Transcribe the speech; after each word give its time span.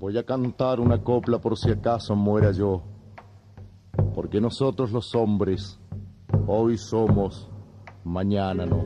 Voy 0.00 0.16
a 0.16 0.22
cantar 0.22 0.80
una 0.80 1.04
copla 1.04 1.38
por 1.42 1.58
si 1.58 1.70
acaso 1.70 2.16
muera 2.16 2.52
yo, 2.52 2.82
porque 4.14 4.40
nosotros 4.40 4.92
los 4.92 5.14
hombres 5.14 5.78
hoy 6.46 6.78
somos, 6.78 7.50
mañana 8.02 8.64
no. 8.64 8.82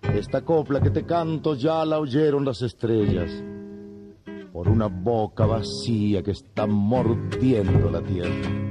Esta 0.00 0.42
copla 0.42 0.80
que 0.80 0.88
te 0.88 1.04
canto 1.04 1.54
ya 1.54 1.84
la 1.84 1.98
oyeron 1.98 2.46
las 2.46 2.62
estrellas 2.62 3.30
por 4.54 4.70
una 4.70 4.86
boca 4.86 5.44
vacía 5.44 6.22
que 6.22 6.30
está 6.30 6.66
mordiendo 6.66 7.90
la 7.90 8.00
tierra. 8.00 8.63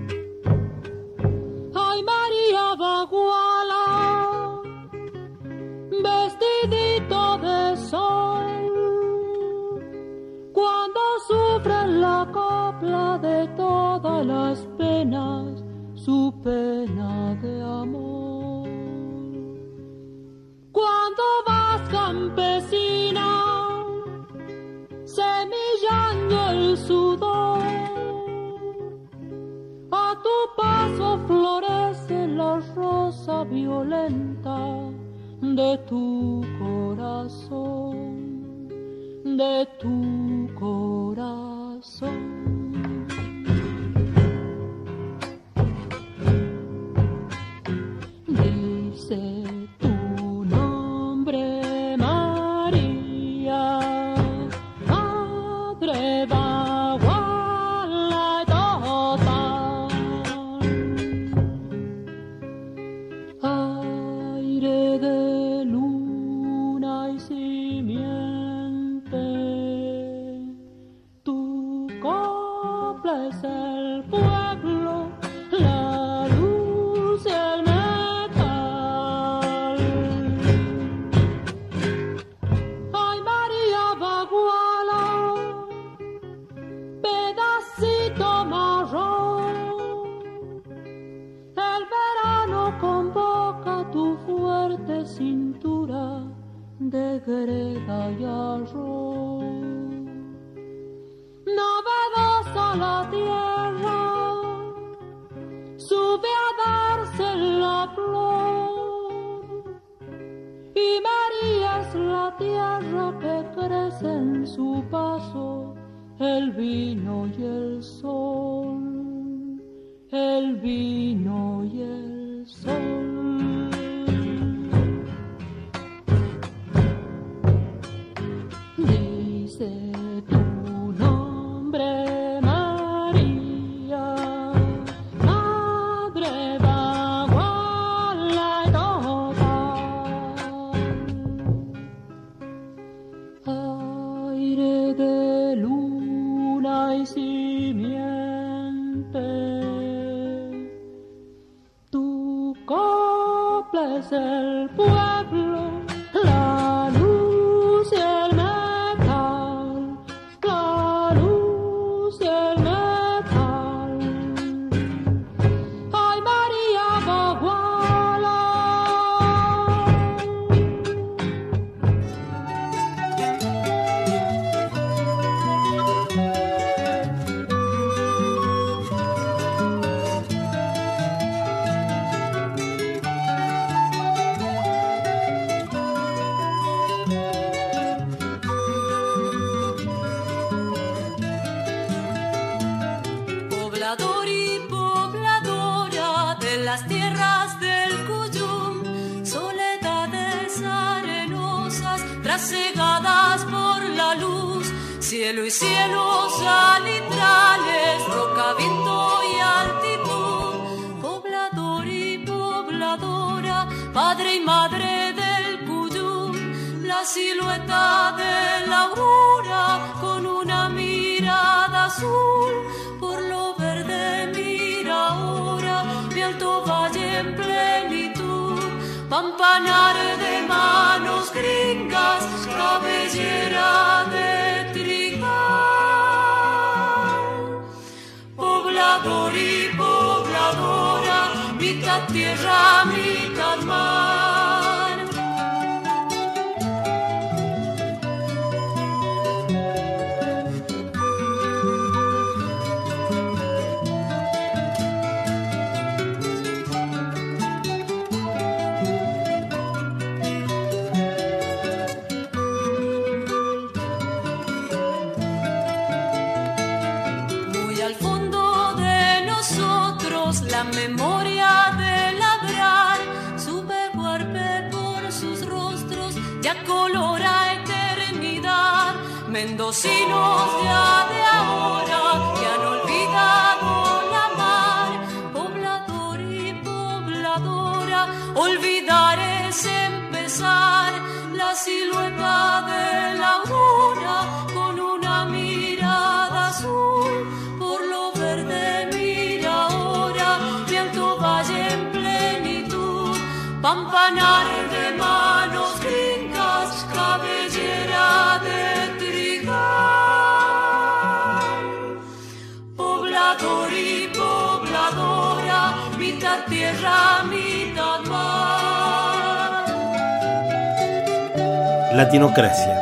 Latinocracia. 322.03 322.75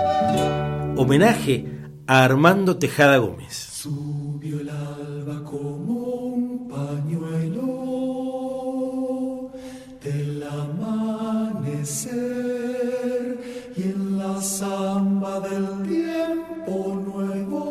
Homenaje 0.97 1.67
a 2.07 2.23
Armando 2.23 2.77
Tejada 2.77 3.17
Gómez. 3.17 3.53
Subió 3.53 4.59
el 4.61 4.69
alba 4.69 5.43
como 5.43 5.93
un 5.93 6.67
pañuelo 6.67 7.61
del 10.03 10.41
amanecer 10.41 12.01
y 13.77 13.81
en 13.83 14.17
la 14.17 14.41
samba 14.41 15.39
del 15.41 15.83
tiempo 15.87 16.99
nuevo 17.05 17.61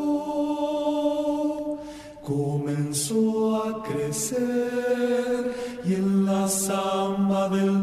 comenzó 2.22 3.64
a 3.64 3.82
crecer 3.82 5.52
y 5.84 5.94
en 5.94 6.26
la 6.26 6.46
samba 6.46 7.48
del 7.48 7.79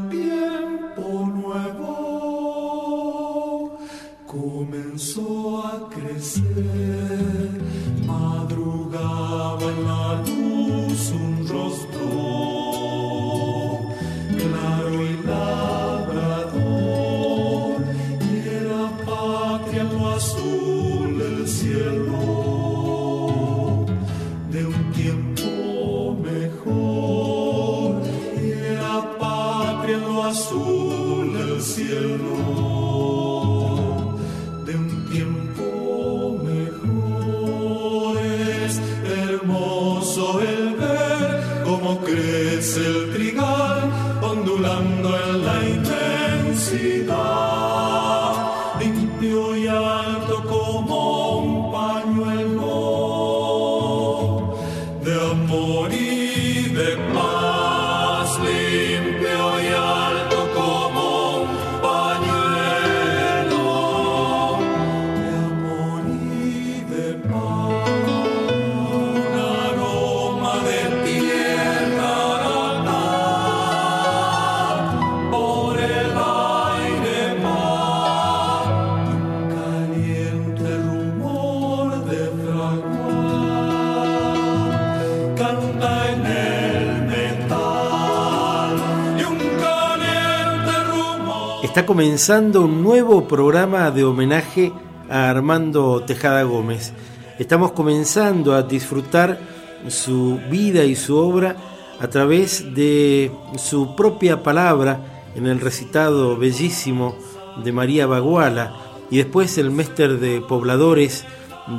Está 91.77 91.85
comenzando 91.85 92.65
un 92.65 92.81
nuevo 92.81 93.27
programa 93.27 93.91
de 93.91 94.03
homenaje 94.03 94.73
a 95.11 95.29
Armando 95.29 96.01
Tejada 96.01 96.41
Gómez. 96.41 96.91
Estamos 97.37 97.73
comenzando 97.73 98.55
a 98.55 98.63
disfrutar 98.63 99.39
su 99.87 100.39
vida 100.49 100.85
y 100.85 100.95
su 100.95 101.15
obra 101.15 101.55
a 101.99 102.07
través 102.07 102.73
de 102.73 103.31
su 103.57 103.95
propia 103.95 104.41
palabra 104.41 105.23
en 105.35 105.45
el 105.45 105.59
recitado 105.59 106.35
bellísimo 106.35 107.15
de 107.63 107.71
María 107.71 108.07
Baguala 108.07 108.73
y 109.11 109.17
después 109.17 109.59
el 109.59 109.69
Méster 109.69 110.19
de 110.19 110.41
Pobladores 110.41 111.25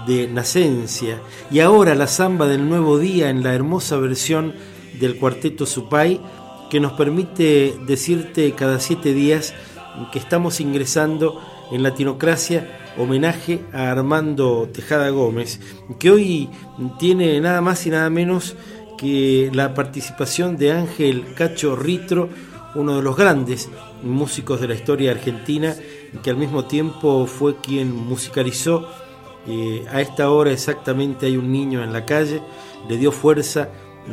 de 0.07 0.29
Nacencia 0.29 1.21
y 1.51 1.59
ahora 1.59 1.97
la 1.97 2.07
samba 2.07 2.47
del 2.47 2.69
nuevo 2.69 3.01
día 3.01 3.31
en 3.31 3.43
la 3.43 3.53
hermosa 3.53 3.97
versión 3.97 4.55
del 5.01 5.17
cuarteto 5.17 5.67
Supay 5.67 6.21
que 6.71 6.79
nos 6.79 6.93
permite 6.93 7.75
decirte 7.85 8.53
cada 8.53 8.79
siete 8.79 9.13
días 9.13 9.55
que 10.13 10.19
estamos 10.19 10.61
ingresando 10.61 11.41
en 11.71 11.83
Latinocracia 11.83 12.93
homenaje 12.99 13.61
a 13.73 13.91
Armando 13.91 14.69
Tejada 14.73 15.09
Gómez, 15.11 15.61
que 15.99 16.11
hoy 16.11 16.51
tiene 16.99 17.41
nada 17.41 17.61
más 17.61 17.87
y 17.87 17.91
nada 17.91 18.11
menos 18.11 18.57
que 18.97 19.51
la 19.53 19.75
participación 19.75 20.57
de 20.57 20.73
Ángel 20.73 21.35
Cacho 21.35 21.77
Ritro, 21.77 22.29
uno 22.75 22.97
de 22.97 23.03
los 23.03 23.17
grandes 23.17 23.69
músicos 24.03 24.61
de 24.61 24.69
la 24.69 24.75
historia 24.75 25.13
argentina, 25.13 25.75
que 26.23 26.31
al 26.31 26.37
mismo 26.37 26.65
tiempo 26.65 27.27
fue 27.27 27.57
quien 27.57 27.95
musicalizó 27.95 28.89
eh, 29.47 29.87
a 29.91 30.01
esta 30.01 30.31
hora 30.31 30.51
exactamente 30.51 31.27
hay 31.27 31.37
un 31.37 31.51
niño 31.51 31.83
en 31.83 31.93
la 31.93 32.05
calle, 32.05 32.43
le 32.89 32.99
dio 32.99 33.13
fuerza 33.13 33.71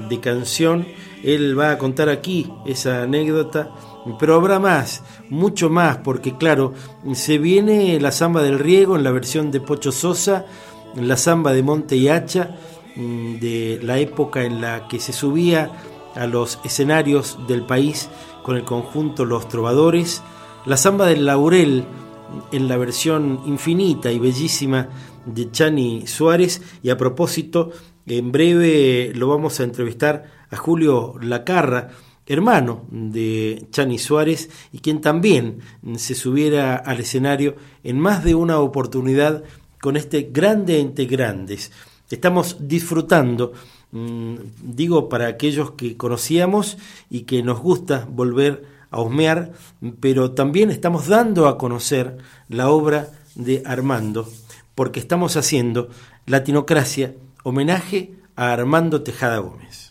de 0.10 0.20
canción, 0.20 0.88
él 1.24 1.58
va 1.58 1.72
a 1.72 1.77
contar 1.77 2.10
aquí 2.10 2.51
esa 2.65 3.04
anécdota, 3.04 3.72
pero 4.20 4.36
habrá 4.36 4.60
más, 4.60 5.04
mucho 5.29 5.70
más, 5.70 5.98
porque 5.98 6.38
claro, 6.38 6.74
se 7.13 7.38
viene 7.38 8.00
la 8.00 8.12
samba 8.12 8.41
del 8.41 8.60
riego 8.60 8.96
en 8.96 9.03
la 9.03 9.12
versión 9.12 9.51
de 9.51 9.62
Pocho 9.62 9.91
Sosa, 9.91 10.46
la 10.96 11.17
samba 11.17 11.53
de 11.53 11.63
Monte 11.63 11.96
y 11.96 12.08
Hacha, 12.08 12.55
mm, 12.96 13.39
de 13.39 13.79
la 13.84 14.00
época 14.00 14.44
en 14.44 14.62
la 14.62 14.88
que 14.88 15.00
se 15.00 15.13
subía 15.13 15.72
a 16.15 16.27
los 16.27 16.60
escenarios 16.63 17.38
del 17.48 17.65
país 17.65 18.10
con 18.44 18.55
el 18.55 18.63
conjunto 18.63 19.25
Los 19.25 19.48
Trovadores, 19.50 20.22
la 20.65 20.77
samba 20.77 21.08
del 21.08 21.25
Laurel 21.25 21.86
en 22.51 22.67
la 22.67 22.77
versión 22.77 23.41
infinita 23.46 24.12
y 24.12 24.20
bellísima 24.20 24.89
de 25.25 25.51
Chani 25.51 26.08
Suárez 26.08 26.62
y 26.82 26.89
a 26.89 26.98
propósito 26.98 27.72
en 28.08 28.32
breve 28.32 29.12
lo 29.15 29.27
vamos 29.27 29.60
a 29.60 29.63
entrevistar 29.63 30.25
a 30.50 30.58
Julio 30.58 31.15
Lacarra, 31.22 31.89
hermano 32.27 32.86
de 32.89 33.67
Chani 33.72 34.00
Suárez 34.00 34.50
y 34.72 34.79
quien 34.79 35.01
también 35.01 35.60
se 35.98 36.15
subiera 36.15 36.75
al 36.75 37.00
escenario 37.00 37.55
en 37.84 38.00
más 38.00 38.24
de 38.24 38.36
una 38.36 38.60
oportunidad 38.60 39.44
con 39.79 39.98
este 39.98 40.29
grande 40.32 40.79
entre 40.79 41.05
grandes. 41.05 41.72
Estamos 42.10 42.58
disfrutando, 42.60 43.53
mmm, 43.91 44.36
digo 44.62 45.10
para 45.10 45.27
aquellos 45.27 45.72
que 45.72 45.98
conocíamos 45.98 46.77
y 47.10 47.22
que 47.22 47.44
nos 47.44 47.60
gusta 47.60 48.08
volver 48.10 48.65
a 48.89 49.01
husmear, 49.01 49.51
pero 50.00 50.32
también 50.32 50.72
estamos 50.72 51.08
dando 51.08 51.48
a 51.48 51.58
conocer 51.58 52.17
la 52.48 52.70
obra 52.70 53.10
de 53.36 53.62
Armando, 53.65 54.27
porque 54.74 55.00
estamos 55.00 55.36
haciendo 55.36 55.89
Latinocracia, 56.25 57.13
homenaje 57.44 58.13
a 58.36 58.51
Armando 58.53 59.03
Tejada 59.03 59.38
Gómez. 59.39 59.85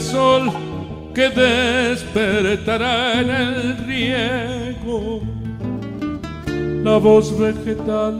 Sol 0.00 0.50
que 1.14 1.28
despertará 1.30 3.20
en 3.20 3.30
el 3.30 3.76
riego 3.86 5.20
la 6.84 6.96
voz 6.98 7.36
vegetal 7.38 8.18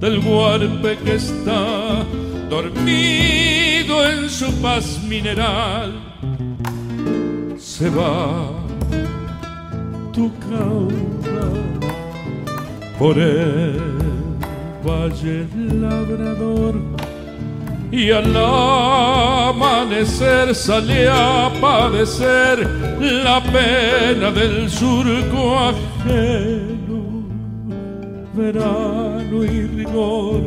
del 0.00 0.18
huarpe 0.18 0.98
que 1.04 1.14
está 1.14 2.04
dormido 2.50 4.04
en 4.10 4.28
su 4.28 4.52
paz 4.60 5.00
mineral. 5.08 5.92
Se 7.58 7.88
va 7.90 8.50
tu 10.12 10.30
cauda 10.38 11.48
por 12.98 13.18
el 13.18 13.80
valle 14.84 15.46
labrador 15.54 17.03
y 17.96 18.10
al 18.10 18.36
amanecer 18.36 20.52
sale 20.52 21.08
a 21.08 21.48
padecer 21.60 22.68
la 22.98 23.40
pena 23.40 24.32
del 24.32 24.68
surco 24.68 25.60
ajeno. 25.60 27.22
Verano 28.34 29.44
y 29.44 29.68
rigor 29.76 30.42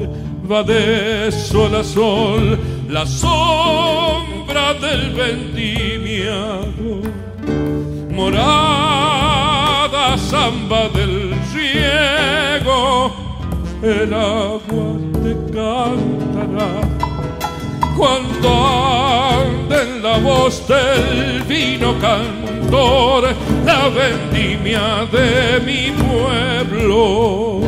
va 0.51 0.61
de 0.63 1.31
sol 1.31 1.73
a 1.75 1.85
sol 1.85 2.59
la 2.89 3.05
sombra 3.05 4.73
del 4.81 5.13
vendimiado. 5.13 6.99
Morada 8.11 10.17
samba 10.17 10.89
del 10.89 11.33
riego, 11.53 13.15
el 13.81 14.13
agua 14.13 14.97
te 15.23 15.33
cantará 15.53 16.96
cuando 17.97 18.49
ande 18.49 19.81
en 19.81 20.03
la 20.03 20.19
voz 20.19 20.67
del 20.67 21.41
vino 21.43 21.97
cantor 21.99 23.33
la 23.65 23.89
vendimia 23.89 25.07
de 25.11 25.59
mi 25.65 25.91
pueblo 25.91 27.61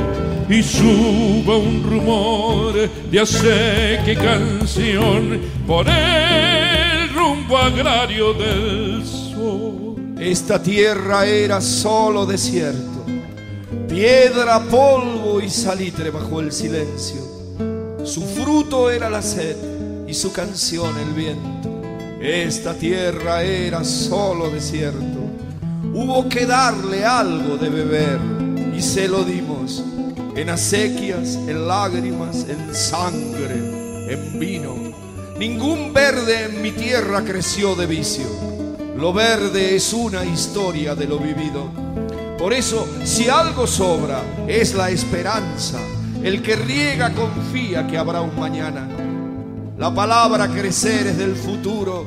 y 0.48 0.62
suba 0.62 1.58
un 1.58 1.84
rumor 1.84 2.74
de 3.12 3.20
aceque 3.20 4.16
canción 4.16 5.42
por 5.66 5.88
el 5.90 7.10
rumbo 7.10 7.58
agrario 7.58 8.34
del 8.34 9.04
sol. 9.06 9.96
Esta 10.20 10.62
tierra 10.62 11.26
era 11.26 11.60
solo 11.60 12.26
desierto, 12.28 13.06
piedra, 13.88 14.60
polvo 14.70 15.42
y 15.42 15.50
salitre 15.50 16.12
bajo 16.12 16.40
el 16.40 16.52
silencio. 16.52 17.22
Su 18.04 18.22
fruto 18.22 18.92
era 18.92 19.10
la 19.10 19.22
sed 19.22 19.79
y 20.10 20.14
su 20.16 20.34
canción 20.34 20.98
el 20.98 21.14
viento. 21.14 21.70
Esta 22.20 22.74
tierra 22.74 23.44
era 23.44 23.84
solo 23.84 24.50
desierto. 24.50 25.20
Hubo 25.94 26.28
que 26.28 26.48
darle 26.48 27.06
algo 27.06 27.58
de 27.58 27.70
beber 27.70 28.20
y 28.76 28.82
se 28.82 29.08
lo 29.08 29.24
dimos 29.24 29.84
en 30.36 30.50
acequias, 30.50 31.36
en 31.36 31.68
lágrimas, 31.68 32.48
en 32.50 32.74
sangre, 32.74 34.12
en 34.12 34.40
vino. 34.40 34.76
Ningún 35.38 35.94
verde 35.94 36.46
en 36.46 36.62
mi 36.62 36.72
tierra 36.72 37.24
creció 37.24 37.76
de 37.76 37.86
vicio. 37.86 38.26
Lo 38.98 39.14
verde 39.14 39.76
es 39.76 39.94
una 39.94 40.26
historia 40.26 40.96
de 40.96 41.06
lo 41.06 41.20
vivido. 41.20 41.70
Por 42.38 42.54
eso, 42.54 42.88
si 43.04 43.30
algo 43.30 43.68
sobra, 43.68 44.24
es 44.48 44.74
la 44.74 44.90
esperanza. 44.90 45.80
El 46.24 46.42
que 46.42 46.56
riega 46.56 47.14
confía 47.14 47.86
que 47.86 47.98
habrá 47.98 48.22
un 48.22 48.38
mañana. 48.38 48.99
La 49.80 49.96
palabra 49.96 50.50
crecer 50.50 51.08
es 51.08 51.18
del 51.18 51.38
futuro. 51.38 52.06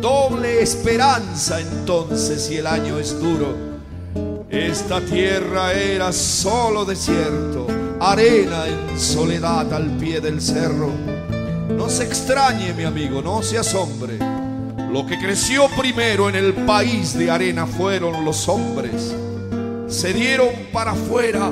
Doble 0.00 0.60
esperanza 0.60 1.60
entonces 1.60 2.42
si 2.42 2.56
el 2.56 2.66
año 2.66 2.98
es 2.98 3.20
duro. 3.20 3.54
Esta 4.50 5.00
tierra 5.00 5.72
era 5.74 6.10
solo 6.10 6.84
desierto, 6.84 7.68
arena 8.00 8.66
en 8.66 8.98
soledad 8.98 9.72
al 9.72 9.96
pie 9.96 10.20
del 10.20 10.40
cerro. 10.40 10.90
No 11.68 11.88
se 11.88 12.02
extrañe, 12.02 12.74
mi 12.74 12.82
amigo, 12.82 13.22
no 13.22 13.44
se 13.44 13.58
asombre. 13.58 14.18
Lo 14.90 15.06
que 15.06 15.20
creció 15.20 15.68
primero 15.78 16.28
en 16.28 16.34
el 16.34 16.52
país 16.52 17.16
de 17.16 17.30
arena 17.30 17.64
fueron 17.64 18.24
los 18.24 18.48
hombres. 18.48 19.14
Se 19.86 20.12
dieron 20.12 20.48
para 20.72 20.90
afuera 20.90 21.48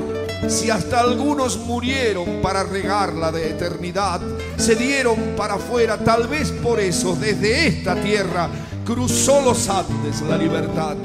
si 0.49 0.69
hasta 0.69 0.99
algunos 0.99 1.57
murieron 1.57 2.41
para 2.41 2.63
regarla 2.63 3.31
de 3.31 3.49
eternidad, 3.49 4.19
se 4.61 4.75
dieron 4.75 5.17
para 5.35 5.55
afuera, 5.55 5.97
tal 5.97 6.27
vez 6.27 6.51
por 6.51 6.79
eso 6.79 7.15
desde 7.15 7.65
esta 7.65 7.95
tierra 7.95 8.47
cruzó 8.85 9.41
los 9.41 9.67
Andes 9.67 10.21
la 10.21 10.37
libertad. 10.37 10.95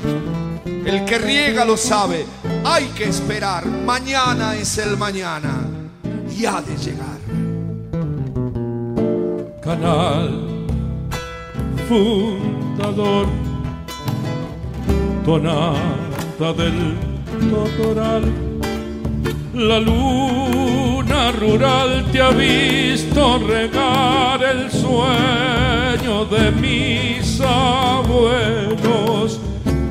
El 0.85 1.07
que 1.07 1.17
riega 1.17 1.65
lo 1.65 1.79
sabe, 1.79 2.27
hay 2.63 2.85
que 2.89 3.05
esperar, 3.05 3.65
mañana 3.65 4.55
es 4.57 4.77
el 4.77 4.99
mañana 4.99 5.67
y 6.39 6.45
ha 6.45 6.61
de 6.61 6.77
llegar. 6.77 7.17
Canal 9.63 10.67
fundador, 11.89 13.27
tonada 15.25 16.53
del 16.59 16.95
totoral 17.51 18.33
la 19.55 19.81
rural 21.33 22.05
te 22.13 22.21
ha 22.21 22.31
visto 22.31 23.39
regar 23.39 24.43
el 24.43 24.71
sueño 24.71 26.27
de 26.27 26.51
mis 26.53 27.41
abuelos 27.41 29.41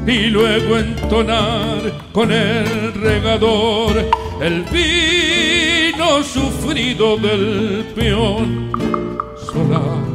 y 0.07 0.27
luego 0.27 0.77
entonar 0.77 1.81
con 2.13 2.31
el 2.31 2.93
regador 2.93 4.05
el 4.39 4.63
vino 4.63 6.23
sufrido 6.23 7.17
del 7.17 7.85
peón. 7.95 8.71
Solar, 9.51 10.05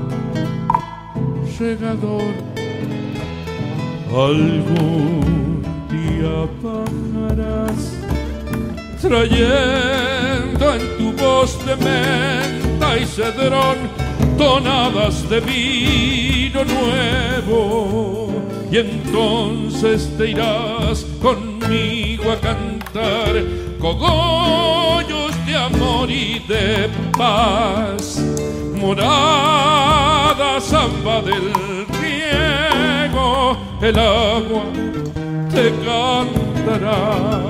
regador, 1.58 2.22
algún 4.12 5.62
día 5.90 6.48
bajarás 6.62 7.96
trayendo 9.00 10.19
en 10.74 10.98
tu 10.98 11.12
voz 11.12 11.58
de 11.66 11.76
menta 11.76 12.96
y 12.96 13.04
cedrón 13.04 13.76
tonadas 14.38 15.28
de 15.28 15.40
vino 15.40 16.64
nuevo. 16.64 18.30
Y 18.70 18.78
entonces 18.78 20.08
te 20.16 20.30
irás 20.30 21.04
conmigo 21.20 22.30
a 22.30 22.36
cantar 22.36 23.44
cogollos 23.80 25.32
de 25.46 25.56
amor 25.56 26.10
y 26.10 26.38
de 26.48 26.88
paz. 27.18 28.22
Morada 28.74 30.60
samba 30.60 31.20
del 31.22 31.52
riego, 32.00 33.56
el 33.82 33.98
agua 33.98 34.64
te 35.52 35.72
cantará 35.84 37.42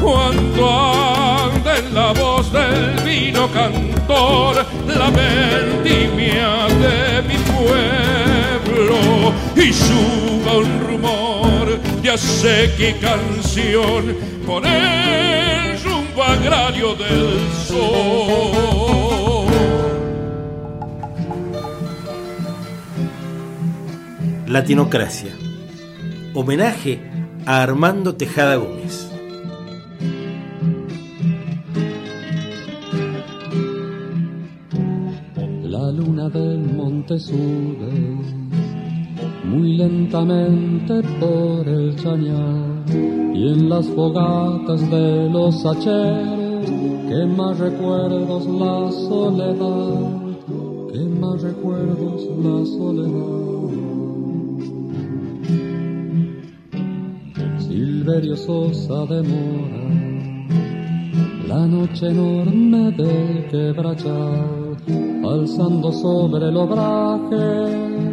cuando 0.00 1.55
la 1.92 2.12
voz 2.12 2.52
del 2.52 2.94
vino 3.04 3.48
cantor 3.52 4.64
la 4.86 5.10
vendimia 5.10 6.66
de 6.68 7.22
mi 7.28 7.38
pueblo 7.52 9.32
y 9.56 9.72
suba 9.72 10.58
un 10.58 10.80
rumor 10.86 11.80
de 12.02 12.10
acequia 12.10 12.90
y 12.90 12.94
canción 12.94 14.16
por 14.46 14.66
el 14.66 15.82
rumbo 15.82 16.22
agrario 16.22 16.94
del 16.94 17.40
sol. 17.66 19.46
Latinocracia. 24.46 25.32
Homenaje 26.32 27.00
a 27.46 27.62
Armando 27.62 28.14
Tejada 28.14 28.56
Gómez. 28.56 29.05
Del 35.96 36.58
monte 36.74 37.18
sube 37.18 38.18
muy 39.44 39.76
lentamente 39.78 41.02
por 41.18 41.66
el 41.66 41.96
chañar 41.96 42.84
y 43.34 43.48
en 43.48 43.70
las 43.70 43.86
fogatas 43.88 44.90
de 44.90 45.30
los 45.30 45.64
hacheros 45.64 46.66
quema 47.08 47.54
recuerdos 47.54 48.46
la 48.46 48.92
soledad, 48.92 50.10
quema 50.92 51.36
recuerdos 51.36 52.22
la 52.44 52.66
soledad. 52.66 53.56
Silverio 57.58 58.36
Sosa 58.36 59.06
demora 59.06 59.86
la 61.48 61.66
noche 61.66 62.08
enorme 62.08 62.90
del 62.92 63.46
quebrachal, 63.48 64.65
alzando 64.88 65.92
sobre 65.92 66.48
el 66.48 66.56
obraje 66.56 68.06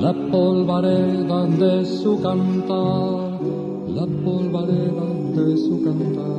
la 0.00 0.12
polvareda 0.30 1.46
de 1.46 1.84
su 1.84 2.20
cantar, 2.20 3.40
la 3.88 4.06
polvareda 4.24 5.06
de 5.34 5.56
su 5.56 5.82
cantar. 5.84 6.32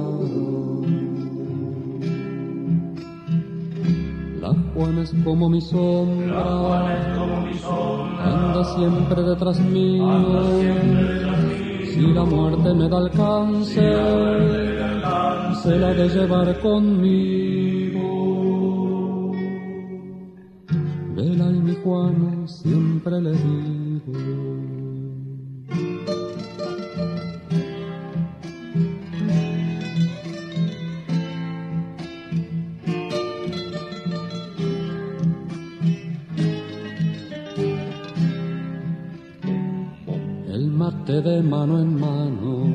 Juan 4.76 4.98
es 4.98 5.14
como 5.24 5.50
mi 5.50 5.62
sombra, 5.62 6.98
anda 8.20 8.64
siempre 8.76 9.22
detrás 9.22 9.60
mío. 9.60 10.52
Si 11.86 12.02
la 12.12 12.24
muerte 12.24 12.74
me 12.74 12.90
da 12.90 12.98
alcance, 12.98 13.96
se 15.62 15.78
la 15.78 15.94
de 15.94 16.10
llevar 16.10 16.60
conmigo. 16.60 17.63
Siempre 22.64 23.22
le 23.22 23.32
digo. 23.32 24.74
de 41.22 41.44
mano 41.44 41.80
en 41.80 42.00
mano, 42.00 42.66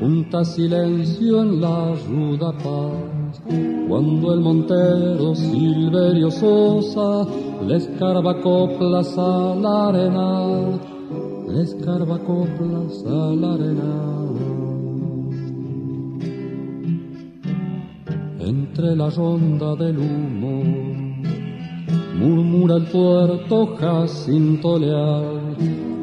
junta 0.00 0.44
silencio 0.44 1.42
en 1.42 1.60
la 1.60 1.94
ruda 1.94 2.52
paz, 2.58 3.40
cuando 3.88 4.34
el 4.34 4.40
montero 4.40 5.34
Silverio 5.34 6.30
Sosa 6.30 7.26
le 7.66 7.76
escarba 7.76 8.40
coplas 8.40 9.16
a 9.18 9.54
la 9.54 9.88
arena, 9.88 10.78
le 11.48 11.62
escarba 11.62 12.18
coplas 12.18 13.04
a 13.06 13.34
la 13.34 13.54
arena. 13.54 13.94
Entre 18.40 18.96
la 18.96 19.10
ronda 19.10 19.74
del 19.76 19.98
humo, 19.98 20.62
murmura 22.18 22.76
el 22.76 22.86
puerto 22.86 23.76
Jacinto 23.76 24.78
Leal 24.78 25.38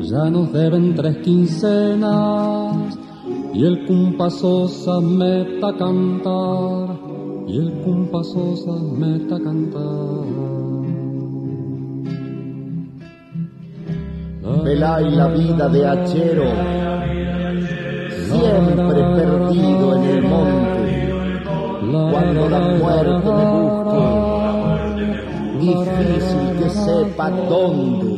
ya 0.10 0.30
nos 0.30 0.54
deben 0.54 0.94
tres 0.94 1.18
quincenas 1.18 2.98
y 3.54 3.64
el 3.64 3.86
cumpasosa 3.86 5.00
meta 5.00 5.76
cantar 5.78 7.00
y 7.48 7.58
el 7.58 7.72
cumpasosa 7.82 8.74
meta 8.98 9.40
cantar. 9.40 10.45
Vela 14.66 15.00
y 15.00 15.12
la 15.12 15.28
vida 15.28 15.70
de 15.70 15.88
Achero, 15.88 16.50
siempre 18.26 19.04
perdido 19.16 19.96
en 19.96 20.04
el 20.04 20.22
monte, 20.24 21.14
cuando 22.12 22.50
la 22.50 22.60
muerte 22.60 23.30
me 23.32 23.46
busque, 23.62 24.02
difícil 25.60 26.58
que 26.58 26.70
sepa 26.72 27.30
dónde 27.30 28.16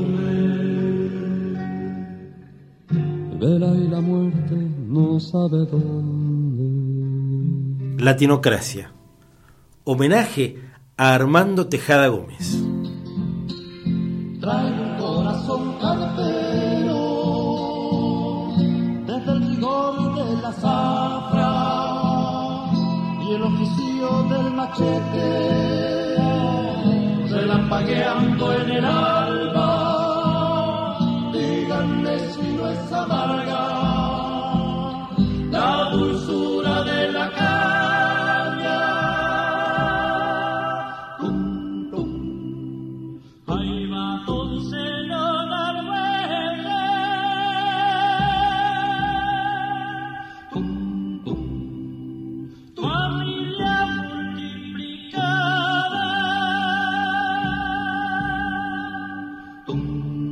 vela 3.40 3.68
y 3.76 3.88
la 3.88 4.02
muerte 4.02 4.56
no 4.88 5.20
sabe 5.20 5.66
dónde. 5.66 6.64
Latinocracia. 8.04 8.92
Homenaje 9.84 10.58
a 10.98 11.14
Armando 11.14 11.68
Tejada 11.68 12.08
Gómez. 12.08 12.64
Machete 24.68 26.16
relampagueando 27.30 28.54
en 28.54 28.72
el 28.72 28.86
alba. 28.86 29.98
Es 32.70 32.92
amarga, 32.92 33.77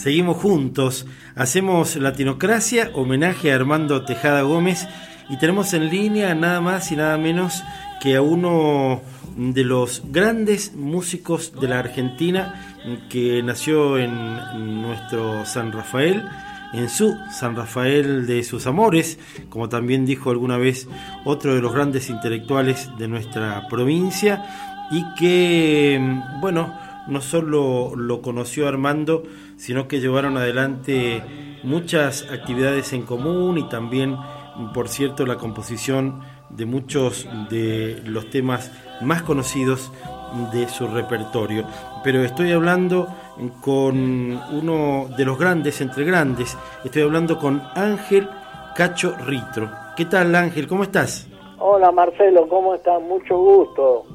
Seguimos 0.00 0.38
juntos, 0.38 1.06
hacemos 1.34 1.96
Latinocracia, 1.96 2.90
homenaje 2.94 3.52
a 3.52 3.56
Armando 3.56 4.02
Tejada 4.06 4.40
Gómez. 4.40 4.88
Y 5.28 5.36
tenemos 5.36 5.74
en 5.74 5.90
línea 5.90 6.34
nada 6.34 6.62
más 6.62 6.90
y 6.90 6.96
nada 6.96 7.18
menos 7.18 7.62
que 8.00 8.16
a 8.16 8.22
uno 8.22 9.02
de 9.36 9.62
los 9.62 10.02
grandes 10.06 10.74
músicos 10.74 11.52
de 11.60 11.68
la 11.68 11.80
Argentina 11.80 12.78
que 13.10 13.42
nació 13.42 13.98
en 13.98 14.80
nuestro 14.80 15.44
San 15.44 15.70
Rafael, 15.70 16.24
en 16.72 16.88
su 16.88 17.14
San 17.30 17.54
Rafael 17.54 18.26
de 18.26 18.42
sus 18.42 18.66
amores, 18.66 19.18
como 19.50 19.68
también 19.68 20.06
dijo 20.06 20.30
alguna 20.30 20.56
vez 20.56 20.88
otro 21.26 21.54
de 21.54 21.60
los 21.60 21.74
grandes 21.74 22.08
intelectuales 22.08 22.88
de 22.96 23.06
nuestra 23.06 23.68
provincia 23.68 24.42
y 24.90 25.04
que, 25.18 26.00
bueno, 26.40 26.74
no 27.06 27.20
solo 27.20 27.94
lo 27.96 28.22
conoció 28.22 28.66
Armando, 28.66 29.24
sino 29.60 29.86
que 29.86 30.00
llevaron 30.00 30.38
adelante 30.38 31.22
muchas 31.62 32.26
actividades 32.32 32.94
en 32.94 33.02
común 33.02 33.58
y 33.58 33.68
también, 33.68 34.16
por 34.72 34.88
cierto, 34.88 35.26
la 35.26 35.36
composición 35.36 36.22
de 36.48 36.64
muchos 36.64 37.28
de 37.50 38.00
los 38.06 38.30
temas 38.30 38.72
más 39.02 39.22
conocidos 39.22 39.92
de 40.50 40.66
su 40.70 40.86
repertorio. 40.88 41.66
Pero 42.02 42.24
estoy 42.24 42.52
hablando 42.52 43.06
con 43.60 44.40
uno 44.50 45.08
de 45.14 45.24
los 45.26 45.38
grandes 45.38 45.82
entre 45.82 46.04
grandes, 46.04 46.56
estoy 46.82 47.02
hablando 47.02 47.38
con 47.38 47.62
Ángel 47.74 48.30
Cacho 48.74 49.14
Ritro. 49.26 49.70
¿Qué 49.94 50.06
tal 50.06 50.34
Ángel? 50.34 50.66
¿Cómo 50.66 50.84
estás? 50.84 51.28
Hola 51.58 51.92
Marcelo, 51.92 52.48
¿cómo 52.48 52.74
estás? 52.74 53.02
Mucho 53.02 53.36
gusto. 53.36 54.06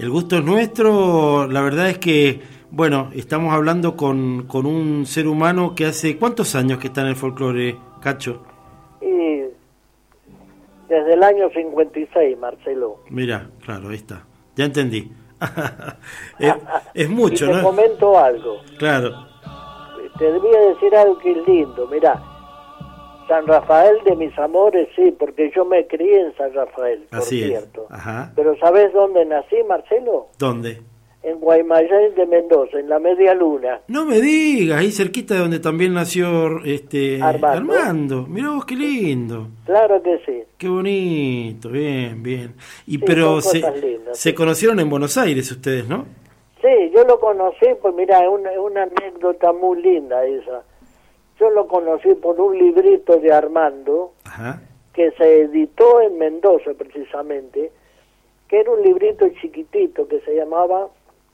El 0.00 0.10
gusto 0.10 0.38
es 0.38 0.44
nuestro, 0.44 1.46
la 1.46 1.60
verdad 1.60 1.88
es 1.88 1.98
que, 1.98 2.57
bueno, 2.78 3.10
estamos 3.12 3.52
hablando 3.52 3.96
con, 3.96 4.46
con 4.46 4.64
un 4.64 5.04
ser 5.04 5.26
humano 5.26 5.74
que 5.74 5.84
hace, 5.86 6.16
¿cuántos 6.16 6.54
años 6.54 6.78
que 6.78 6.86
está 6.86 7.00
en 7.00 7.08
el 7.08 7.16
folclore, 7.16 7.76
Cacho? 8.00 8.40
Y 9.00 9.40
desde 10.88 11.14
el 11.14 11.24
año 11.24 11.50
56, 11.52 12.38
Marcelo. 12.38 13.00
Mira, 13.10 13.50
claro, 13.64 13.88
ahí 13.88 13.96
está, 13.96 14.24
ya 14.54 14.64
entendí. 14.66 15.10
es, 16.38 16.54
es 16.94 17.10
mucho, 17.10 17.46
y 17.46 17.48
te 17.48 17.54
¿no? 17.54 17.62
comento 17.64 18.16
algo. 18.16 18.58
Claro, 18.78 19.26
Te 20.16 20.30
debía 20.30 20.60
decir 20.60 20.94
algo 20.94 21.18
que 21.18 21.32
es 21.32 21.48
lindo. 21.48 21.88
Mira, 21.90 22.22
San 23.26 23.44
Rafael 23.48 23.96
de 24.04 24.14
mis 24.14 24.38
amores, 24.38 24.88
sí, 24.94 25.12
porque 25.18 25.50
yo 25.52 25.64
me 25.64 25.84
crié 25.88 26.20
en 26.20 26.36
San 26.36 26.54
Rafael, 26.54 27.08
por 27.10 27.18
así 27.18 27.42
es. 27.42 27.48
cierto. 27.48 27.86
Ajá. 27.90 28.30
Pero 28.36 28.56
¿sabes 28.58 28.92
dónde 28.92 29.24
nací, 29.24 29.56
Marcelo? 29.68 30.28
¿Dónde? 30.38 30.80
En 31.22 31.40
Guaymallén 31.40 32.14
de 32.14 32.26
Mendoza, 32.26 32.78
en 32.78 32.88
la 32.88 32.98
media 33.00 33.34
luna. 33.34 33.80
No 33.88 34.04
me 34.04 34.20
digas, 34.20 34.78
ahí 34.78 34.92
cerquita 34.92 35.34
de 35.34 35.40
donde 35.40 35.58
también 35.58 35.92
nació 35.92 36.64
este 36.64 37.20
Armando. 37.20 37.72
Armando. 37.74 38.26
Mirá 38.28 38.50
vos 38.50 38.64
qué 38.64 38.76
lindo. 38.76 39.48
Claro 39.66 40.00
que 40.00 40.18
sí. 40.24 40.42
Qué 40.56 40.68
bonito, 40.68 41.70
bien, 41.70 42.22
bien. 42.22 42.54
Y 42.86 42.92
Sí, 42.92 42.98
pero 43.04 43.40
se, 43.40 43.58
lindas, 43.58 44.16
se 44.18 44.30
sí. 44.30 44.34
conocieron 44.34 44.78
en 44.78 44.88
Buenos 44.88 45.18
Aires 45.18 45.50
ustedes, 45.50 45.88
¿no? 45.88 46.06
Sí, 46.60 46.90
yo 46.94 47.04
lo 47.04 47.20
conocí, 47.20 47.66
pues 47.80 47.94
mira, 47.94 48.20
es 48.22 48.28
una, 48.58 48.82
anécdota 48.82 49.52
muy 49.52 49.80
linda 49.82 50.24
esa. 50.24 50.62
Yo 51.38 51.50
lo 51.50 51.68
conocí 51.68 52.14
por 52.14 52.40
un 52.40 52.58
librito 52.58 53.16
de 53.18 53.32
Armando 53.32 54.12
Ajá. 54.24 54.60
que 54.92 55.12
se 55.12 55.42
editó 55.42 56.00
en 56.00 56.18
Mendoza 56.18 56.72
precisamente, 56.76 57.70
que 58.48 58.60
era 58.60 58.70
un 58.72 58.82
librito 58.82 59.28
chiquitito 59.40 60.08
que 60.08 60.20
se 60.20 60.34
llamaba 60.34 60.88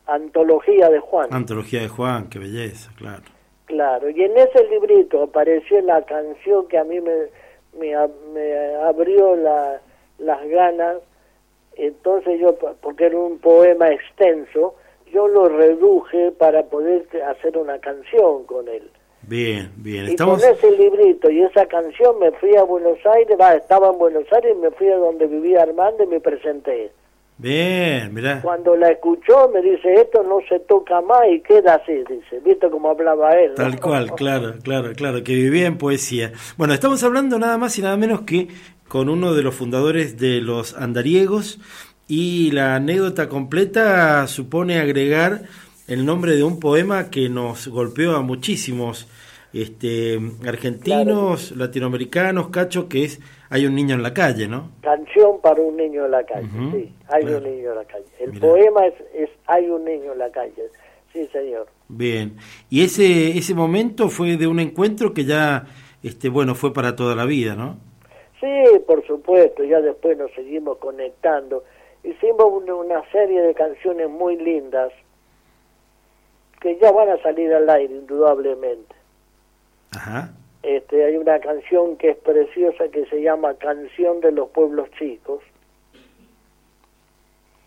Antología 0.06 0.90
de 0.90 1.00
Juan. 1.00 1.28
Antología 1.32 1.80
de 1.80 1.88
Juan, 1.88 2.28
qué 2.28 2.38
belleza, 2.38 2.90
claro. 2.96 3.22
Claro, 3.66 4.10
y 4.10 4.22
en 4.22 4.36
ese 4.36 4.62
librito 4.68 5.22
apareció 5.22 5.80
la 5.80 6.02
canción 6.02 6.68
que 6.68 6.76
a 6.78 6.84
mí 6.84 7.00
me, 7.00 7.14
me, 7.78 7.94
a- 7.94 8.10
me 8.34 8.74
abrió 8.76 9.34
la- 9.36 9.80
las 10.18 10.46
ganas, 10.48 10.96
entonces 11.76 12.38
yo, 12.40 12.54
porque 12.80 13.06
era 13.06 13.16
un 13.18 13.38
poema 13.38 13.88
extenso, 13.90 14.74
yo 15.12 15.28
lo 15.28 15.48
reduje 15.48 16.32
para 16.32 16.64
poder 16.64 17.06
hacer 17.26 17.56
una 17.56 17.78
canción 17.78 18.44
con 18.44 18.68
él. 18.68 18.90
Bien, 19.22 19.72
bien. 19.76 20.04
Y 20.06 20.10
Estamos 20.10 20.44
con 20.44 20.52
ese 20.52 20.70
librito 20.72 21.30
y 21.30 21.42
esa 21.42 21.64
canción 21.66 22.18
me 22.18 22.30
fui 22.32 22.54
a 22.56 22.62
Buenos 22.64 22.98
Aires, 23.06 23.36
va, 23.40 23.54
estaba 23.54 23.88
en 23.90 23.98
Buenos 23.98 24.30
Aires, 24.32 24.54
me 24.58 24.70
fui 24.72 24.88
a 24.88 24.96
donde 24.98 25.26
vivía 25.26 25.62
Armando 25.62 26.04
y 26.04 26.06
me 26.08 26.20
presenté. 26.20 26.92
Bien, 27.38 28.14
mirá. 28.14 28.40
Cuando 28.42 28.76
la 28.76 28.90
escuchó 28.90 29.48
me 29.52 29.60
dice, 29.62 29.94
esto 29.94 30.22
no 30.22 30.38
se 30.48 30.60
toca 30.60 31.00
más 31.00 31.20
y 31.30 31.40
queda 31.40 31.74
así, 31.74 31.92
dice, 31.92 32.40
¿viste 32.44 32.70
cómo 32.70 32.90
hablaba 32.90 33.34
él? 33.34 33.50
no? 33.50 33.54
Tal 33.54 33.80
cual, 33.80 34.14
claro, 34.14 34.54
claro, 34.62 34.92
claro, 34.94 35.22
que 35.22 35.34
vivía 35.34 35.66
en 35.66 35.78
poesía. 35.78 36.32
Bueno, 36.56 36.74
estamos 36.74 37.02
hablando 37.02 37.38
nada 37.38 37.58
más 37.58 37.78
y 37.78 37.82
nada 37.82 37.96
menos 37.96 38.22
que 38.22 38.48
con 38.88 39.08
uno 39.08 39.34
de 39.34 39.42
los 39.42 39.54
fundadores 39.54 40.18
de 40.18 40.40
los 40.40 40.76
andariegos 40.76 41.58
y 42.06 42.50
la 42.50 42.76
anécdota 42.76 43.28
completa 43.28 44.26
supone 44.26 44.78
agregar 44.78 45.42
el 45.86 46.06
nombre 46.06 46.36
de 46.36 46.44
un 46.44 46.60
poema 46.60 47.10
que 47.10 47.28
nos 47.28 47.68
golpeó 47.68 48.16
a 48.16 48.22
muchísimos 48.22 49.06
este, 49.52 50.20
argentinos, 50.46 51.52
latinoamericanos, 51.52 52.48
cacho, 52.48 52.88
que 52.88 53.04
es 53.04 53.20
Hay 53.50 53.66
un 53.66 53.74
niño 53.74 53.94
en 53.94 54.02
la 54.02 54.12
calle, 54.14 54.48
¿no? 54.48 54.70
Canción 54.80 55.40
para 55.40 55.60
un 55.60 55.76
niño 55.76 56.06
en 56.06 56.10
la 56.10 56.24
calle, 56.24 56.48
sí, 56.72 56.92
hay 57.08 57.22
claro. 57.22 57.38
un 57.38 57.44
niño 57.44 57.70
en 57.70 57.76
la 57.76 57.84
calle. 57.84 58.04
El 58.18 58.32
Mirá. 58.32 58.40
poema 58.40 58.86
es, 58.86 58.94
es 59.14 59.30
Hay 59.46 59.68
un 59.68 59.84
niño 59.84 60.12
en 60.12 60.18
la 60.18 60.30
calle, 60.30 60.70
sí 61.12 61.26
señor. 61.32 61.66
Bien. 61.88 62.36
Y 62.70 62.82
ese, 62.84 63.36
ese 63.36 63.54
momento 63.54 64.08
fue 64.08 64.36
de 64.36 64.46
un 64.46 64.60
encuentro 64.60 65.12
que 65.12 65.24
ya, 65.24 65.66
este, 66.02 66.28
bueno, 66.28 66.54
fue 66.54 66.72
para 66.72 66.96
toda 66.96 67.14
la 67.14 67.26
vida, 67.26 67.54
¿no? 67.54 67.76
Sí, 68.40 68.78
por 68.86 69.06
supuesto, 69.06 69.64
ya 69.64 69.80
después 69.80 70.18
nos 70.18 70.30
seguimos 70.32 70.78
conectando. 70.78 71.64
Hicimos 72.02 72.46
una, 72.50 72.74
una 72.74 73.10
serie 73.10 73.40
de 73.40 73.54
canciones 73.54 74.10
muy 74.10 74.36
lindas 74.36 74.92
que 76.60 76.78
ya 76.80 76.90
van 76.92 77.10
a 77.10 77.22
salir 77.22 77.52
al 77.52 77.68
aire, 77.68 77.94
indudablemente. 77.94 78.94
Ajá. 79.92 80.32
Este, 80.64 81.04
hay 81.04 81.16
una 81.16 81.38
canción 81.40 81.96
que 81.98 82.10
es 82.10 82.16
preciosa 82.16 82.88
que 82.88 83.04
se 83.06 83.20
llama 83.20 83.54
Canción 83.54 84.20
de 84.20 84.32
los 84.32 84.48
Pueblos 84.48 84.88
Chicos, 84.98 85.40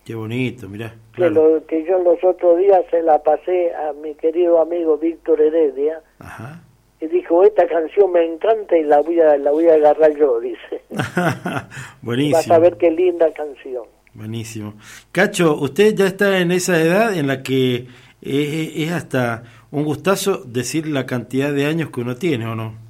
Qué 0.04 0.16
bonito, 0.16 0.70
mirá. 0.70 0.96
que, 1.14 1.30
lo, 1.30 1.66
que 1.68 1.84
yo 1.84 2.02
los 2.02 2.24
otros 2.24 2.58
días 2.60 2.82
se 2.90 3.02
la 3.04 3.22
pasé 3.22 3.76
a 3.76 3.92
mi 3.92 4.16
querido 4.16 4.62
amigo 4.62 4.98
Víctor 4.98 5.42
Heredia 5.42 6.02
Ajá. 6.20 6.62
y 7.02 7.08
dijo, 7.08 7.44
esta 7.44 7.68
canción 7.68 8.14
me 8.14 8.24
encanta 8.24 8.78
y 8.78 8.84
la 8.84 9.02
voy 9.02 9.20
a, 9.20 9.38
la 9.38 9.52
voy 9.52 9.68
a 9.68 9.74
agarrar 9.74 10.16
yo, 10.16 10.40
dice. 10.40 10.82
Buenísimo. 12.02 12.38
Vas 12.38 12.50
a 12.50 12.60
ver 12.60 12.78
qué 12.78 12.90
linda 12.90 13.34
canción. 13.34 13.84
Buenísimo. 14.14 14.76
Cacho, 15.12 15.58
usted 15.58 15.94
ya 15.94 16.08
está 16.08 16.40
en 16.40 16.54
esa 16.54 16.82
edad 16.82 17.14
en 17.14 17.28
la 17.28 17.44
que 17.44 17.88
es, 18.22 18.72
es 18.78 18.92
hasta 18.94 19.44
un 19.72 19.84
gustazo 19.84 20.38
decir 20.46 20.88
la 20.88 21.06
cantidad 21.06 21.52
de 21.52 21.66
años 21.66 21.90
que 21.90 22.00
uno 22.00 22.16
tiene, 22.16 22.48
¿o 22.48 22.56
no? 22.56 22.87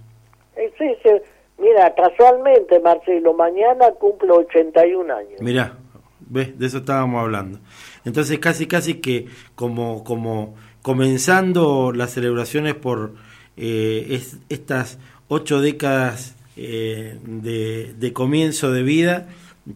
Mira, 1.78 1.94
casualmente, 1.94 2.80
Marcelo, 2.80 3.34
mañana 3.36 3.92
cumplo 4.00 4.38
81 4.38 5.12
años. 5.16 5.40
Mirá, 5.42 5.74
¿ves? 6.22 6.58
De 6.58 6.66
eso 6.66 6.80
estábamos 6.80 7.22
hablando. 7.22 7.60
Entonces 8.04 8.40
casi 8.40 8.66
casi 8.66 8.96
que 8.96 9.28
como, 9.54 10.04
como 10.04 10.56
comenzando 10.82 11.92
las 11.94 12.12
celebraciones 12.12 12.74
por 12.74 13.12
eh, 13.58 14.08
es- 14.10 14.40
estas 14.50 14.98
ocho 15.28 15.62
décadas 15.62 16.36
eh, 16.56 17.20
de, 17.24 17.94
de 17.94 18.14
comienzo 18.14 18.72
de 18.72 18.82
vida, 18.82 19.28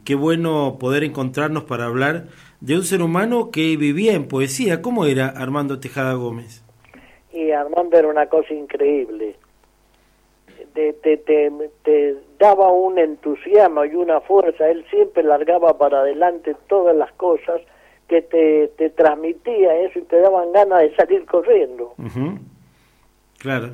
qué 0.03 0.15
bueno 0.15 0.77
poder 0.79 1.03
encontrarnos 1.03 1.65
para 1.65 1.85
hablar 1.85 2.25
de 2.61 2.77
un 2.77 2.83
ser 2.83 3.03
humano 3.03 3.51
que 3.51 3.77
vivía 3.77 4.13
en 4.13 4.27
poesía. 4.27 4.81
¿Cómo 4.81 5.05
era 5.05 5.27
Armando 5.27 5.79
Tejada 5.79 6.13
Gómez? 6.15 6.63
Y 7.31 7.51
Armando 7.51 7.95
era 7.95 8.07
una 8.07 8.25
cosa 8.25 8.53
increíble. 8.55 9.35
Te, 10.73 10.93
te, 10.93 11.17
te, 11.17 11.51
te 11.83 12.15
daba 12.39 12.71
un 12.71 12.97
entusiasmo 12.97 13.83
y 13.85 13.95
una 13.95 14.21
fuerza. 14.21 14.69
Él 14.69 14.85
siempre 14.89 15.23
largaba 15.23 15.77
para 15.77 15.99
adelante 16.01 16.55
todas 16.67 16.95
las 16.95 17.11
cosas 17.13 17.61
que 18.07 18.21
te, 18.21 18.69
te 18.77 18.89
transmitía 18.89 19.75
eso 19.81 19.99
y 19.99 20.03
te 20.03 20.19
daban 20.19 20.51
ganas 20.51 20.81
de 20.81 20.95
salir 20.95 21.25
corriendo. 21.25 21.93
Claro. 23.37 23.69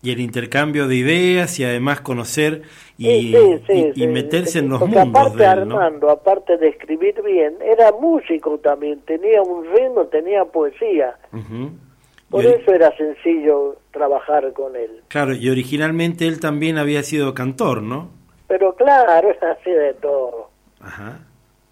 Y 0.00 0.12
el 0.12 0.20
intercambio 0.20 0.86
de 0.86 0.94
ideas 0.94 1.58
y 1.58 1.64
además 1.64 2.00
conocer 2.00 2.62
y, 2.96 3.32
Sí, 3.32 3.34
sí, 3.66 3.92
sí, 3.94 4.02
y- 4.04 4.06
meterse 4.06 4.60
en 4.60 4.68
los 4.68 4.78
Porque 4.78 4.94
mundos 4.96 5.20
aparte 5.20 5.38
de 5.42 5.44
él, 5.62 5.68
¿no? 5.68 5.78
Armando, 5.80 6.10
aparte 6.10 6.56
de 6.56 6.68
escribir 6.68 7.20
bien, 7.22 7.56
era 7.62 7.90
músico 7.92 8.58
también, 8.58 9.00
tenía 9.00 9.42
un 9.42 9.64
ritmo, 9.74 10.04
tenía 10.06 10.44
poesía. 10.44 11.16
Ujú. 11.32 11.70
Por 12.30 12.44
Y 12.44 12.48
eso 12.48 12.72
era 12.72 12.94
sencillo 12.96 13.76
trabajar 13.90 14.52
con 14.52 14.76
él. 14.76 15.02
Claro, 15.08 15.34
y 15.34 15.48
originalmente 15.48 16.26
él 16.26 16.40
también 16.40 16.78
había 16.78 17.02
sido 17.02 17.34
cantor, 17.34 17.82
¿no? 17.82 18.10
Pero 18.46 18.74
claro, 18.74 19.30
es 19.32 19.42
así 19.42 19.70
de 19.70 19.94
todo. 19.94 20.50
Ajá. 20.80 21.20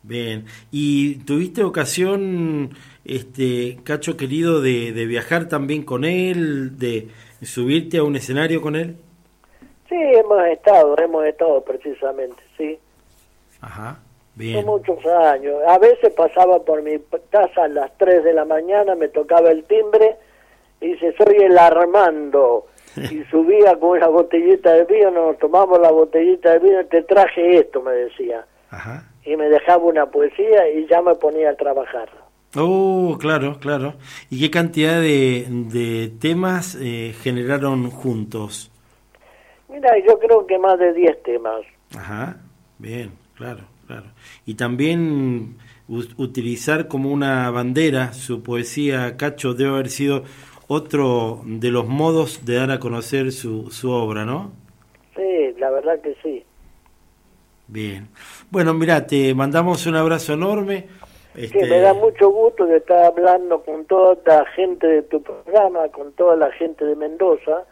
Bien. 0.02 0.46
¿Y 0.70 1.16
tuviste 1.24 1.64
ocasión, 1.64 2.70
este, 3.04 3.78
Cacho 3.82 4.16
querido, 4.16 4.60
de, 4.60 4.92
de 4.92 5.04
viajar 5.04 5.48
también 5.48 5.82
con 5.82 6.04
él, 6.04 6.78
de 6.78 7.08
subirte 7.42 7.98
a 7.98 8.04
un 8.04 8.14
escenario 8.16 8.62
con 8.62 8.76
él? 8.76 8.96
Sí, 9.88 9.96
hemos 9.96 10.44
estado, 10.46 10.96
hemos 10.98 11.24
estado 11.26 11.60
precisamente, 11.62 12.42
sí. 12.56 12.78
Ajá. 13.60 13.98
Son 14.36 14.44
Bien. 14.44 14.66
muchos 14.66 15.04
años. 15.06 15.54
A 15.66 15.78
veces 15.78 16.12
pasaba 16.14 16.62
por 16.62 16.82
mi 16.82 16.98
casa 17.30 17.64
a 17.64 17.68
las 17.68 17.96
3 17.98 18.22
de 18.22 18.32
la 18.32 18.44
mañana, 18.44 18.94
me 18.94 19.08
tocaba 19.08 19.50
el 19.50 19.64
timbre 19.64 20.16
dice, 20.80 21.14
soy 21.16 21.36
el 21.44 21.58
Armando. 21.58 22.66
Y 22.96 23.24
subía 23.24 23.78
con 23.78 23.90
una 23.98 24.08
botellita 24.08 24.72
de 24.72 24.84
vino, 24.86 25.10
nos 25.10 25.38
tomamos 25.38 25.78
la 25.78 25.90
botellita 25.90 26.52
de 26.52 26.58
vino, 26.60 26.86
te 26.86 27.02
traje 27.02 27.58
esto, 27.58 27.82
me 27.82 27.92
decía. 27.92 28.46
Ajá. 28.70 29.04
Y 29.22 29.36
me 29.36 29.50
dejaba 29.50 29.84
una 29.84 30.06
poesía 30.06 30.66
y 30.70 30.86
ya 30.86 31.02
me 31.02 31.14
ponía 31.14 31.50
a 31.50 31.56
trabajar. 31.56 32.08
Oh, 32.56 33.18
claro, 33.20 33.58
claro. 33.60 33.96
¿Y 34.30 34.40
qué 34.40 34.50
cantidad 34.50 34.98
de, 34.98 35.46
de 35.48 36.08
temas 36.08 36.74
eh, 36.80 37.14
generaron 37.22 37.90
juntos? 37.90 38.70
Mira, 39.68 39.90
yo 40.06 40.18
creo 40.18 40.46
que 40.46 40.58
más 40.58 40.78
de 40.78 40.94
10 40.94 41.22
temas. 41.22 41.60
Ajá, 41.94 42.38
bien, 42.78 43.12
claro, 43.34 43.64
claro. 43.86 44.06
Y 44.46 44.54
también 44.54 45.58
utilizar 45.88 46.88
como 46.88 47.12
una 47.12 47.50
bandera 47.50 48.12
su 48.12 48.42
poesía, 48.42 49.16
Cacho, 49.16 49.54
debe 49.54 49.70
haber 49.70 49.88
sido 49.90 50.24
otro 50.68 51.40
de 51.44 51.70
los 51.70 51.87
modos 51.87 52.44
de 52.44 52.57
dar 52.57 52.70
a 52.70 52.81
conocer 52.81 53.33
su, 53.33 53.70
su 53.70 53.90
obra, 53.90 54.24
¿no? 54.24 54.52
Sí, 55.14 55.55
la 55.59 55.70
verdad 55.70 56.00
que 56.00 56.16
sí. 56.22 56.44
Bien. 57.68 58.09
Bueno, 58.50 58.74
mira, 58.74 59.07
te 59.07 59.35
mandamos 59.35 59.87
un 59.87 59.96
abrazo 59.96 60.35
enorme. 60.35 60.87
Este... 61.35 61.66
me 61.68 61.81
da 61.81 61.92
mucho 61.92 62.31
gusto 62.31 62.64
de 62.64 62.79
estar 62.79 63.05
hablando 63.05 63.62
con 63.62 63.85
toda 63.85 64.16
la 64.24 64.46
gente 64.52 64.87
de 64.87 65.02
tu 65.02 65.22
programa, 65.22 65.88
con 65.88 66.12
toda 66.12 66.35
la 66.37 66.50
gente 66.52 66.85
de 66.85 66.96
Mendoza, 66.96 67.64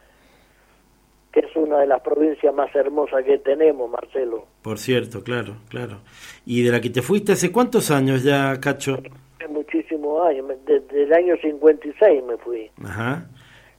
que 1.33 1.41
es 1.41 1.57
una 1.57 1.79
de 1.79 1.87
las 1.87 2.03
provincias 2.03 2.55
más 2.55 2.75
hermosas 2.75 3.25
que 3.25 3.39
tenemos, 3.39 3.91
Marcelo. 3.91 4.47
Por 4.63 4.79
cierto, 4.79 5.23
claro, 5.23 5.57
claro. 5.69 5.99
¿Y 6.45 6.63
de 6.63 6.73
la 6.73 6.81
que 6.81 6.91
te 6.91 7.03
fuiste 7.03 7.33
hace 7.33 7.51
cuántos 7.51 7.91
años 7.91 8.23
ya, 8.23 8.61
Cacho? 8.61 9.03
Muchísimos 9.49 10.27
años, 10.27 10.47
desde 10.67 11.03
el 11.03 11.13
año 11.13 11.37
56 11.41 12.23
me 12.25 12.37
fui. 12.39 12.71
Ajá. 12.83 13.27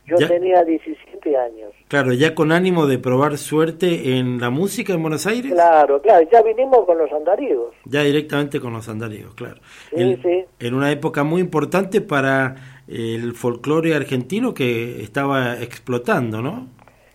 Yo 0.08 0.18
tenía 0.28 0.64
17 0.64 1.36
años. 1.36 1.74
Claro, 1.88 2.14
ya 2.14 2.36
con 2.36 2.52
ánimo 2.52 2.86
de 2.86 3.00
probar 3.00 3.38
suerte 3.38 4.18
en 4.18 4.40
la 4.40 4.52
música 4.52 4.94
en 4.94 5.02
Buenos 5.02 5.26
Aires. 5.26 5.52
Claro, 5.52 6.00
claro, 6.00 6.28
ya 6.32 6.44
vinimos 6.44 6.86
con 6.86 6.98
los 7.00 7.12
andariegos. 7.12 7.74
Ya 7.86 8.04
directamente 8.04 8.60
con 8.60 8.74
los 8.74 8.88
andariegos, 8.88 9.34
claro. 9.34 9.56
Sí, 9.90 10.02
en, 10.02 10.22
sí. 10.22 10.46
En 10.60 10.76
una 10.76 10.92
época 10.92 11.24
muy 11.24 11.42
importante 11.42 12.02
para 12.02 12.56
el 12.88 13.34
folclore 13.34 13.96
argentino 13.96 14.54
que 14.54 15.02
estaba 15.02 15.60
explotando, 15.60 16.40
¿no? 16.40 16.68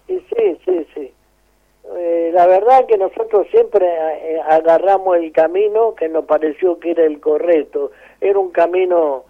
Sí, 0.08 0.20
sí, 0.36 0.58
sí, 0.64 0.86
sí. 0.92 1.12
Eh, 1.96 2.30
la 2.34 2.46
verdad 2.48 2.86
que 2.86 2.98
nosotros 2.98 3.46
siempre 3.52 3.86
eh, 3.86 4.40
agarramos 4.48 5.16
el 5.16 5.30
camino 5.30 5.94
que 5.94 6.08
nos 6.08 6.24
pareció 6.24 6.80
que 6.80 6.90
era 6.90 7.04
el 7.04 7.20
correcto. 7.20 7.92
Era 8.20 8.38
un 8.38 8.50
camino 8.50 9.24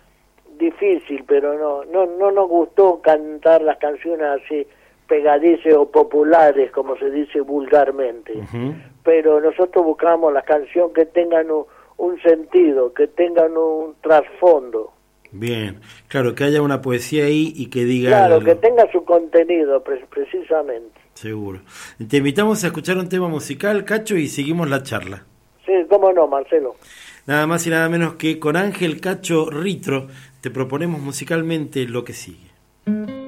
difícil, 0.58 1.24
pero 1.26 1.58
no, 1.58 1.84
no, 1.84 2.06
no 2.06 2.30
nos 2.30 2.48
gustó 2.48 3.00
cantar 3.00 3.62
las 3.62 3.78
canciones 3.78 4.42
así 4.42 4.66
pegadizas 5.10 5.74
o 5.74 5.90
populares, 5.90 6.70
como 6.70 6.96
se 6.96 7.10
dice 7.10 7.40
vulgarmente. 7.40 8.32
Pero 9.02 9.40
nosotros 9.40 9.84
buscamos 9.84 10.32
las 10.32 10.44
canciones 10.44 10.94
que 10.94 11.06
tengan 11.06 11.50
un, 11.50 11.64
un 11.96 12.22
sentido, 12.22 12.94
que 12.94 13.08
tengan 13.08 13.56
un 13.56 13.96
trasfondo. 14.00 14.92
Bien, 15.32 15.80
claro, 16.08 16.34
que 16.34 16.44
haya 16.44 16.62
una 16.62 16.80
poesía 16.80 17.24
ahí 17.24 17.52
y 17.56 17.70
que 17.70 17.84
diga... 17.84 18.10
Claro, 18.10 18.34
algo. 18.36 18.46
que 18.46 18.54
tenga 18.54 18.90
su 18.90 19.04
contenido, 19.04 19.82
pre 19.82 20.04
precisamente. 20.08 21.00
Seguro. 21.14 21.60
Te 22.08 22.18
invitamos 22.18 22.62
a 22.64 22.68
escuchar 22.68 22.96
un 22.96 23.08
tema 23.08 23.28
musical, 23.28 23.84
Cacho, 23.84 24.16
y 24.16 24.28
seguimos 24.28 24.70
la 24.70 24.82
charla. 24.82 25.24
Sí, 25.66 25.72
cómo 25.88 26.12
no, 26.12 26.26
Marcelo. 26.26 26.76
Nada 27.26 27.46
más 27.46 27.66
y 27.66 27.70
nada 27.70 27.88
menos 27.88 28.14
que 28.14 28.38
con 28.38 28.56
Ángel 28.56 29.00
Cacho 29.00 29.50
Ritro 29.50 30.08
te 30.40 30.50
proponemos 30.50 31.00
musicalmente 31.00 31.86
lo 31.86 32.04
que 32.04 32.12
sigue. 32.12 33.19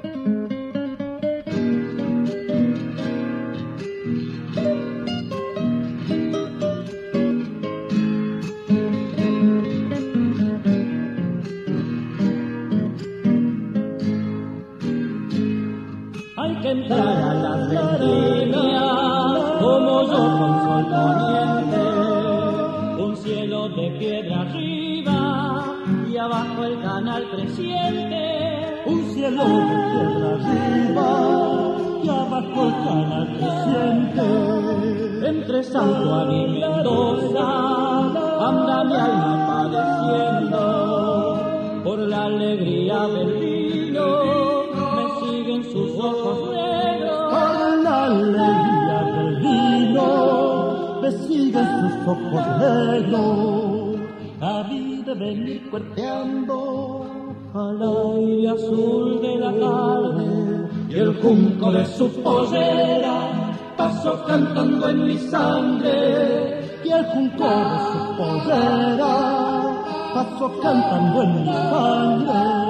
Cielo 29.32 29.44
de 29.44 29.76
piedra 29.90 30.28
arriba 30.34 31.08
y 32.02 32.08
abajo 32.08 32.60
el 32.66 32.72
canal 32.84 33.26
creciente. 33.38 34.26
Entre 35.28 35.62
San 35.62 35.90
Juan 36.04 36.30
y 36.32 36.46
Mendoza 36.48 37.48
anda 38.48 38.84
mi 38.84 38.94
alma 38.94 39.70
padeciendo 39.70 40.62
por 41.84 41.98
la 41.98 42.24
alegría 42.24 43.08
del 43.08 43.32
vino. 43.40 44.06
Me 44.96 45.04
siguen 45.20 45.62
sus 45.64 45.90
ojos 45.98 46.50
negros. 46.50 47.22
Por 47.30 47.82
la 47.84 48.04
alegría 48.06 48.98
del 49.16 49.32
vino 49.36 50.06
me 51.00 51.10
siguen 51.10 51.64
sus 51.80 52.06
ojos 52.06 52.46
negros. 52.58 54.00
A 54.40 54.64
mí 54.64 55.02
de 55.06 55.14
venir 55.14 55.70
cuerpeando 55.70 57.06
al 57.54 57.82
aire 57.82 58.48
azul 58.48 59.01
y 60.92 60.98
el 60.98 61.14
junco 61.22 61.72
de 61.72 61.86
su 61.86 62.06
pollera 62.22 63.54
pasó 63.78 64.24
cantando 64.26 64.90
en 64.90 65.06
mi 65.06 65.16
sangre 65.16 66.60
y 66.84 66.90
el 66.90 67.04
junco 67.06 67.48
de 67.48 67.78
su 67.92 68.16
pollera 68.18 69.14
pasó 70.14 70.60
cantando 70.60 71.22
en 71.22 71.44
mi 71.44 71.52
sangre. 71.52 72.61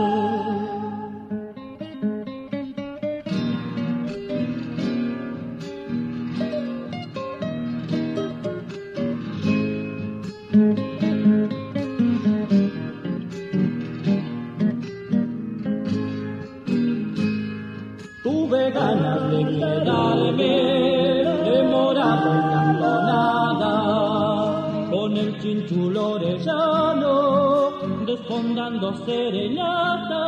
Serenata. 29.05 30.23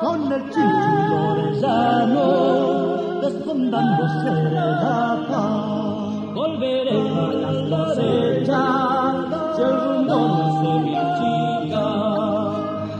Con 0.00 0.32
el 0.32 0.42
chinchulo 0.52 1.16
orellano 1.32 2.26
desfondando 3.22 4.04
serenata. 4.22 5.42
volveré 6.34 7.00
a 7.00 7.26
las 7.44 7.58
cosechas 7.72 9.14
si 9.54 9.62
el 9.62 9.74
rumbo 9.84 10.16
no 10.28 10.46
se 10.60 10.72
me 10.84 10.92
achica 11.04 11.86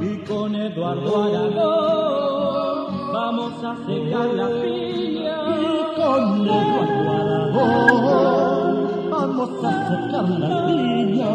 y 0.01 0.13
con 0.29 0.55
Eduardo 0.55 1.11
Aragón. 1.25 2.77
vamos 3.13 3.55
a 3.65 3.73
secar 3.87 4.29
la 4.41 4.49
piña. 4.63 5.37
Y 5.59 5.61
con 6.01 6.23
Eduardo 6.47 7.11
Aragón 7.11 8.71
vamos 9.11 9.51
a 9.65 9.73
secar 9.89 10.29
la 10.41 10.67
viña. 10.67 11.35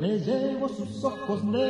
Le 0.00 0.18
llevo 0.18 0.68
sus 0.68 1.04
ojos 1.04 1.44
negros 1.44 1.61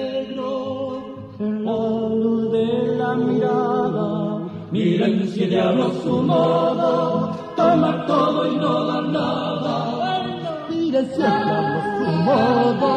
Hablo 5.57 5.93
su 6.03 6.23
modo, 6.23 7.31
toma 7.57 8.07
todo 8.07 8.53
y 8.53 8.57
no 8.57 8.85
da 8.87 9.03
nada. 9.03 10.67
Miren 10.71 11.11
si 11.15 11.23
hablo 11.23 11.81
su 11.99 12.13
modo, 12.23 12.91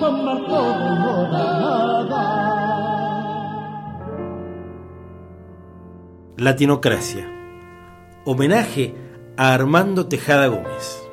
toma 0.00 0.46
todo 0.46 0.94
y 0.94 0.98
no 0.98 1.22
da 1.30 1.58
nada. 1.60 2.40
Latinocracia. 6.36 7.28
Homenaje 8.24 8.94
a 9.36 9.52
Armando 9.52 10.06
Tejada 10.06 10.46
Gómez. 10.46 11.09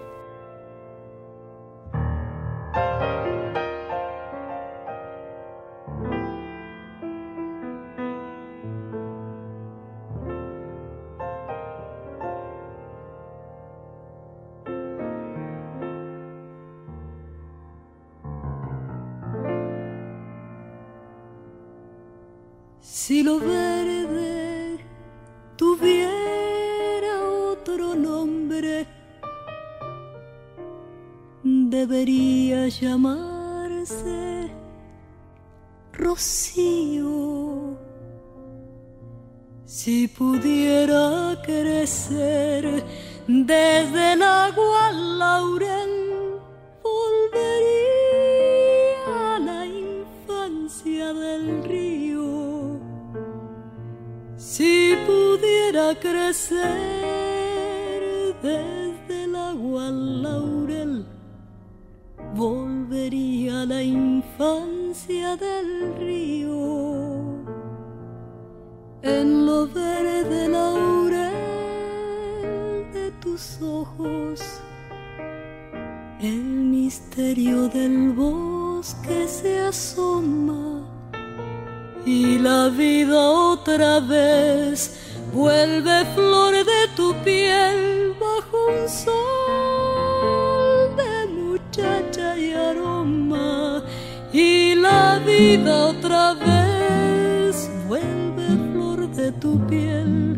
Vida 95.48 95.88
otra 95.88 96.34
vez 96.34 97.70
vuelve 97.88 98.48
flor 98.72 99.00
de 99.20 99.32
tu 99.32 99.52
piel. 99.68 100.38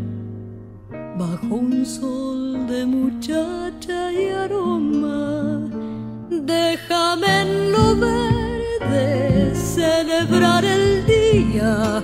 Bajo 1.18 1.54
un 1.66 1.84
sol 1.84 2.66
de 2.66 2.86
muchacha 2.86 4.12
y 4.12 4.28
aroma 4.44 5.68
déjame 6.30 7.30
en 7.42 7.72
lo 7.72 7.96
verde 7.96 9.54
celebrar 9.54 10.64
el 10.64 11.04
día 11.06 12.02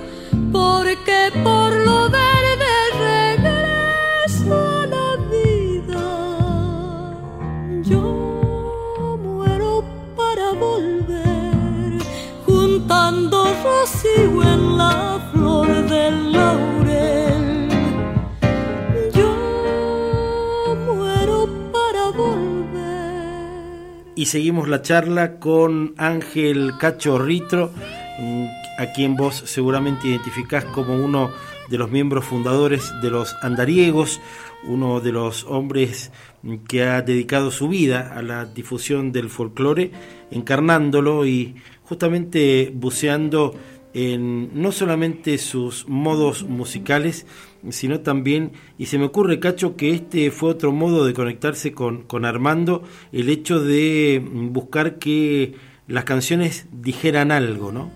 seguimos 24.27 24.67
la 24.67 24.81
charla 24.81 25.39
con 25.39 25.93
Ángel 25.97 26.73
Cacho 26.77 27.17
Ritro, 27.17 27.71
mm, 28.19 28.45
a 28.77 28.91
quien 28.93 29.15
vos 29.15 29.41
seguramente 29.45 30.09
identificás 30.09 30.65
como 30.65 30.95
uno 30.95 31.31
de 31.69 31.77
los 31.77 31.89
miembros 31.89 32.25
fundadores 32.25 32.91
de 33.01 33.09
los 33.09 33.35
andariegos, 33.41 34.19
uno 34.67 34.99
de 34.99 35.13
los 35.13 35.45
hombres 35.45 36.11
mm, 36.43 36.55
que 36.67 36.83
ha 36.83 37.01
dedicado 37.01 37.51
su 37.51 37.69
vida 37.69 38.13
a 38.15 38.21
la 38.21 38.45
difusión 38.45 39.13
del 39.13 39.29
folclore, 39.29 39.91
encarnándolo 40.29 41.25
y 41.25 41.55
justamente 41.83 42.71
buceando 42.75 43.55
en 43.93 44.61
no 44.61 44.73
solamente 44.73 45.37
sus 45.37 45.87
modos 45.87 46.43
musicales, 46.43 47.25
sino 47.71 48.01
también, 48.01 48.51
y 48.77 48.85
se 48.87 48.97
me 48.97 49.05
ocurre, 49.05 49.39
Cacho, 49.39 49.75
que 49.75 49.91
este 49.91 50.31
fue 50.31 50.49
otro 50.51 50.71
modo 50.71 51.05
de 51.05 51.13
conectarse 51.13 51.73
con, 51.73 52.03
con 52.03 52.25
Armando, 52.25 52.83
el 53.11 53.29
hecho 53.29 53.59
de 53.59 54.21
mm, 54.23 54.53
buscar 54.53 54.95
que 54.95 55.53
las 55.87 56.03
canciones 56.03 56.67
dijeran 56.71 57.31
algo, 57.31 57.71
¿no? 57.71 57.89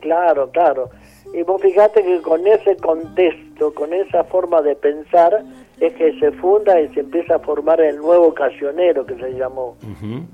Claro, 0.00 0.50
claro. 0.50 0.90
Y 1.32 1.42
vos 1.42 1.60
fíjate 1.62 2.02
que 2.04 2.20
con 2.20 2.46
ese 2.46 2.76
contexto, 2.76 3.72
con 3.74 3.92
esa 3.92 4.24
forma 4.24 4.62
de 4.62 4.76
pensar, 4.76 5.42
es 5.80 5.92
que 5.94 6.18
se 6.20 6.30
funda 6.32 6.80
y 6.80 6.92
se 6.94 7.00
empieza 7.00 7.36
a 7.36 7.38
formar 7.40 7.80
el 7.80 7.96
nuevo 7.96 8.32
cancionero 8.34 9.04
que 9.04 9.14
se 9.16 9.30
llamó. 9.32 9.76
Ujú. 9.82 10.26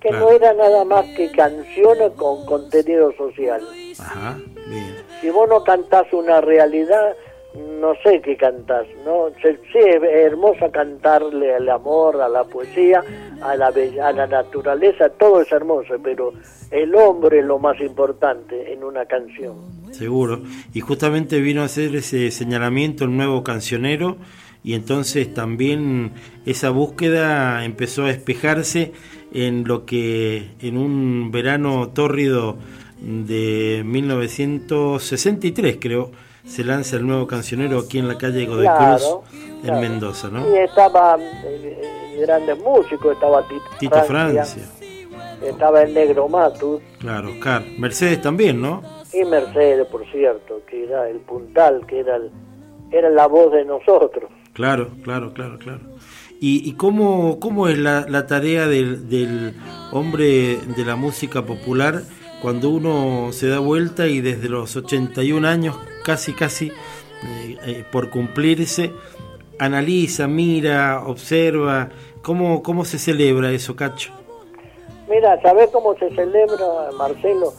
Que 0.00 0.08
Claro. 0.08 0.26
no 0.26 0.30
era 0.30 0.54
nada 0.54 0.84
más 0.86 1.04
que 1.14 1.30
canciones 1.32 2.12
con 2.16 2.46
contenido 2.46 3.12
social. 3.18 3.60
Ajá, 3.98 4.38
bien. 4.66 4.96
Si 5.20 5.28
vos 5.28 5.46
no 5.46 5.62
cantás 5.62 6.10
una 6.14 6.40
realidad, 6.40 7.14
no 7.54 7.94
sé 8.02 8.20
qué 8.20 8.36
cantás, 8.36 8.86
¿no? 9.04 9.28
Sí, 9.42 9.78
es 9.78 10.02
hermosa 10.02 10.70
cantarle 10.70 11.54
al 11.54 11.68
amor, 11.68 12.20
a 12.20 12.28
la 12.28 12.44
poesía, 12.44 13.02
a 13.40 13.56
la, 13.56 13.66
a 13.68 14.12
la 14.12 14.26
naturaleza, 14.26 15.08
todo 15.08 15.40
es 15.40 15.50
hermoso, 15.50 15.94
pero 16.02 16.32
el 16.70 16.94
hombre 16.94 17.40
es 17.40 17.44
lo 17.44 17.58
más 17.58 17.80
importante 17.80 18.72
en 18.72 18.84
una 18.84 19.04
canción. 19.06 19.56
Seguro. 19.90 20.40
Y 20.72 20.80
justamente 20.80 21.40
vino 21.40 21.62
a 21.62 21.64
hacer 21.64 21.96
ese 21.96 22.30
señalamiento 22.30 23.04
el 23.04 23.16
nuevo 23.16 23.42
cancionero 23.42 24.16
y 24.62 24.74
entonces 24.74 25.32
también 25.34 26.12
esa 26.46 26.70
búsqueda 26.70 27.64
empezó 27.64 28.04
a 28.04 28.10
espejarse 28.10 28.92
en 29.32 29.64
lo 29.66 29.86
que 29.86 30.50
en 30.60 30.76
un 30.76 31.30
verano 31.32 31.88
tórrido 31.88 32.56
de 33.00 33.82
1963 33.84 35.78
creo 35.80 36.10
se 36.50 36.64
lanza 36.64 36.96
el 36.96 37.06
nuevo 37.06 37.26
cancionero 37.26 37.78
aquí 37.78 37.98
en 37.98 38.08
la 38.08 38.18
calle 38.18 38.44
Godoy 38.46 38.64
Claro, 38.66 39.22
Cruz 39.22 39.40
en 39.54 39.60
claro. 39.62 39.80
Mendoza, 39.80 40.28
¿no? 40.30 40.50
Y 40.54 40.58
estaban 40.58 41.20
eh, 41.44 42.16
grandes 42.20 42.58
músicos, 42.58 43.12
estaba 43.14 43.46
Tito, 43.48 43.62
Tito 43.78 44.02
Francia, 44.04 44.64
estaba 45.46 45.82
el 45.82 45.94
Negro 45.94 46.28
Matus 46.28 46.80
claro, 46.98 47.30
Oscar, 47.30 47.62
Mercedes 47.78 48.20
también, 48.20 48.60
¿no? 48.60 48.82
y 49.12 49.24
Mercedes, 49.24 49.86
por 49.88 50.04
cierto, 50.12 50.60
que 50.68 50.84
era 50.84 51.08
el 51.08 51.18
puntal, 51.18 51.84
que 51.86 52.00
era, 52.00 52.16
el- 52.16 52.30
era 52.92 53.08
la 53.10 53.26
voz 53.26 53.52
de 53.52 53.64
nosotros. 53.64 54.30
Claro, 54.52 54.90
claro, 55.02 55.32
claro, 55.32 55.58
claro. 55.58 55.80
¿Y, 56.40 56.68
y 56.68 56.72
cómo, 56.74 57.38
cómo 57.40 57.68
es 57.68 57.76
la, 57.78 58.06
la 58.08 58.26
tarea 58.26 58.66
del, 58.66 59.08
del 59.08 59.54
hombre 59.92 60.58
de 60.76 60.84
la 60.84 60.96
música 60.96 61.42
popular 61.44 62.02
cuando 62.40 62.70
uno 62.70 63.32
se 63.32 63.48
da 63.48 63.58
vuelta 63.58 64.06
y 64.06 64.20
desde 64.20 64.48
los 64.48 64.74
81 64.76 65.46
años, 65.46 65.76
casi, 66.04 66.32
casi 66.32 66.68
eh, 66.68 67.56
eh, 67.66 67.84
por 67.90 68.10
cumplirse, 68.10 68.92
analiza, 69.58 70.26
mira, 70.26 71.02
observa? 71.06 71.90
¿Cómo, 72.22 72.62
¿Cómo 72.62 72.84
se 72.84 72.98
celebra 72.98 73.50
eso, 73.50 73.76
Cacho? 73.76 74.12
Mira, 75.08 75.40
¿sabés 75.42 75.68
cómo 75.70 75.94
se 75.96 76.08
celebra, 76.14 76.90
Marcelo? 76.96 77.52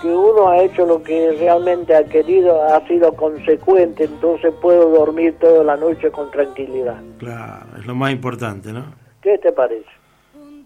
Que 0.00 0.08
uno 0.08 0.48
ha 0.48 0.62
hecho 0.62 0.86
lo 0.86 1.02
que 1.02 1.32
realmente 1.32 1.94
ha 1.94 2.04
querido, 2.04 2.62
ha 2.62 2.86
sido 2.86 3.14
consecuente, 3.14 4.04
entonces 4.04 4.52
puedo 4.60 4.88
dormir 4.90 5.36
toda 5.38 5.64
la 5.64 5.76
noche 5.76 6.10
con 6.10 6.30
tranquilidad. 6.30 7.00
Claro, 7.18 7.66
es 7.78 7.86
lo 7.86 7.94
más 7.94 8.12
importante, 8.12 8.72
¿no? 8.72 8.84
¿Qué 9.22 9.38
te 9.38 9.52
parece? 9.52 9.86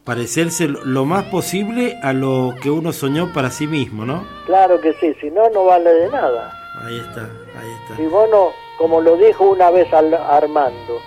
Parecerse 0.06 0.68
lo- 0.68 1.04
más 1.04 1.24
posible 1.24 1.98
a 2.00 2.12
lo 2.12 2.54
que 2.62 2.70
uno 2.70 2.92
soñó 2.92 3.32
para 3.32 3.50
sí 3.50 3.66
mismo, 3.66 4.04
¿no? 4.06 4.24
Claro 4.46 4.80
que 4.80 4.92
sí, 5.00 5.12
si 5.20 5.30
no, 5.32 5.50
no 5.50 5.64
vale 5.64 5.92
de 5.92 6.08
nada. 6.08 6.52
Ahí 6.84 6.96
está, 6.96 7.22
ahí 7.22 7.68
está. 7.82 7.96
Si 7.96 8.06
vos 8.06 8.30
no, 8.30 8.50
como 8.78 9.00
lo 9.00 9.16
dijo 9.16 9.50
una 9.50 9.72
vez 9.72 9.92
al- 9.92 10.14
Armando, 10.14 11.00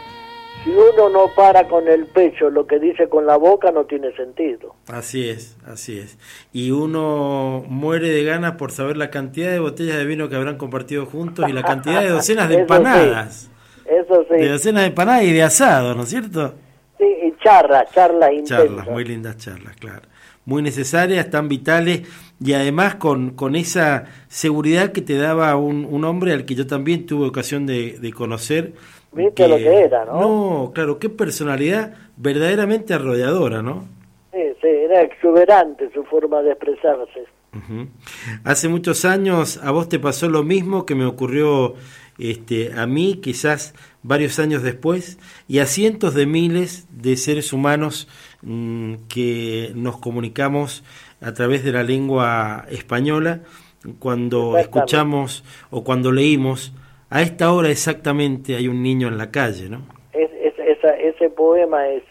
si 0.66 0.72
uno 0.72 1.08
no 1.10 1.34
para 1.34 1.66
con 1.70 1.88
el 1.88 2.08
pecho 2.08 2.50
lo 2.50 2.68
que 2.68 2.78
dice 2.78 3.08
con 3.08 3.26
la 3.26 3.38
boca, 3.38 3.72
no 3.72 3.86
tiene 3.86 4.12
sentido. 4.18 4.76
Así 4.92 5.30
es, 5.30 5.56
así 5.66 5.98
es. 5.98 6.18
Y 6.52 6.72
uno 6.72 7.64
muere 7.70 8.10
de 8.10 8.26
ganas 8.26 8.56
por 8.58 8.74
saber 8.74 8.98
la 8.98 9.10
cantidad 9.10 9.50
de 9.50 9.60
botellas 9.60 9.96
de 9.96 10.04
vino 10.06 10.28
que 10.28 10.36
habrán 10.36 10.58
compartido 10.58 11.06
juntos 11.06 11.48
y 11.48 11.54
la 11.54 11.64
cantidad 11.64 12.02
de 12.02 12.10
docenas 12.20 12.50
de 12.50 12.56
Eso 12.56 12.66
sí. 12.68 12.74
empanadas. 12.74 13.50
Eso 13.86 14.26
sí, 14.30 14.36
De 14.36 14.50
docenas 14.50 14.82
de 14.84 14.88
empanadas 14.90 15.24
y 15.24 15.32
de 15.32 15.44
asado, 15.44 15.96
¿no 15.96 16.04
es 16.04 16.10
cierto? 16.10 16.54
Y 17.00 17.34
charlas, 17.44 17.92
charlas 17.94 18.32
intensas. 18.32 18.66
Charlas, 18.66 18.88
muy 18.88 19.04
lindas 19.06 19.38
charlas, 19.38 19.76
claro. 19.78 20.02
Muy 20.46 20.62
necesarias, 20.62 21.30
tan 21.30 21.48
vitales 21.48 22.02
y 22.44 22.54
además 22.54 22.96
con, 22.96 23.32
con 23.32 23.56
esa 23.56 24.06
seguridad 24.28 24.92
que 24.92 25.02
te 25.02 25.18
daba 25.18 25.56
un, 25.56 25.86
un 25.86 26.04
hombre 26.06 26.34
al 26.34 26.46
que 26.46 26.56
yo 26.56 26.66
también 26.66 27.06
tuve 27.06 27.28
ocasión 27.28 27.66
de, 27.66 28.00
de 28.00 28.14
conocer. 28.14 28.74
Viste 29.12 29.48
lo 29.48 29.58
que 29.58 29.82
era, 29.82 30.06
¿no? 30.06 30.22
No, 30.22 30.72
claro, 30.74 31.00
qué 31.00 31.10
personalidad 31.10 31.94
verdaderamente 32.18 32.94
arrolladora, 32.94 33.62
¿no? 33.62 33.86
Sí, 34.32 34.40
sí, 34.62 34.68
era 34.68 35.02
exuberante 35.02 35.90
su 35.94 36.04
forma 36.04 36.42
de 36.42 36.52
expresarse. 36.52 37.26
Hace 38.44 38.68
muchos 38.68 39.06
años 39.06 39.60
a 39.64 39.72
vos 39.72 39.90
te 39.90 39.98
pasó 39.98 40.30
lo 40.30 40.44
mismo 40.44 40.86
que 40.86 40.94
me 40.94 41.06
ocurrió 41.06 41.74
este, 42.20 42.72
a 42.74 42.86
mí, 42.86 43.20
quizás 43.24 43.74
varios 44.04 44.40
años 44.40 44.64
después, 44.64 45.20
y 45.48 45.60
a 45.60 45.66
cientos 45.66 46.14
de 46.14 46.26
miles 46.26 46.88
de 46.92 47.18
seres 47.18 47.52
humanos 47.54 48.08
mm, 48.42 48.94
que 49.10 49.72
nos 49.76 49.98
comunicamos 49.98 50.84
a 51.22 51.34
través 51.34 51.64
de 51.66 51.72
la 51.74 51.84
lengua 51.84 52.66
española 52.70 53.42
cuando 54.00 54.58
escuchamos 54.58 55.44
o 55.70 55.84
cuando 55.84 56.12
leímos, 56.12 56.74
a 57.10 57.22
esta 57.22 57.52
hora 57.52 57.70
exactamente 57.70 58.56
hay 58.56 58.68
un 58.68 58.82
niño 58.84 59.08
en 59.08 59.18
la 59.18 59.32
calle, 59.32 59.70
¿no? 59.70 59.82
Es, 60.14 60.30
es- 60.42 60.60
esa- 60.60 60.96
ese 60.96 61.30
poema 61.30 61.88
es 61.88 62.04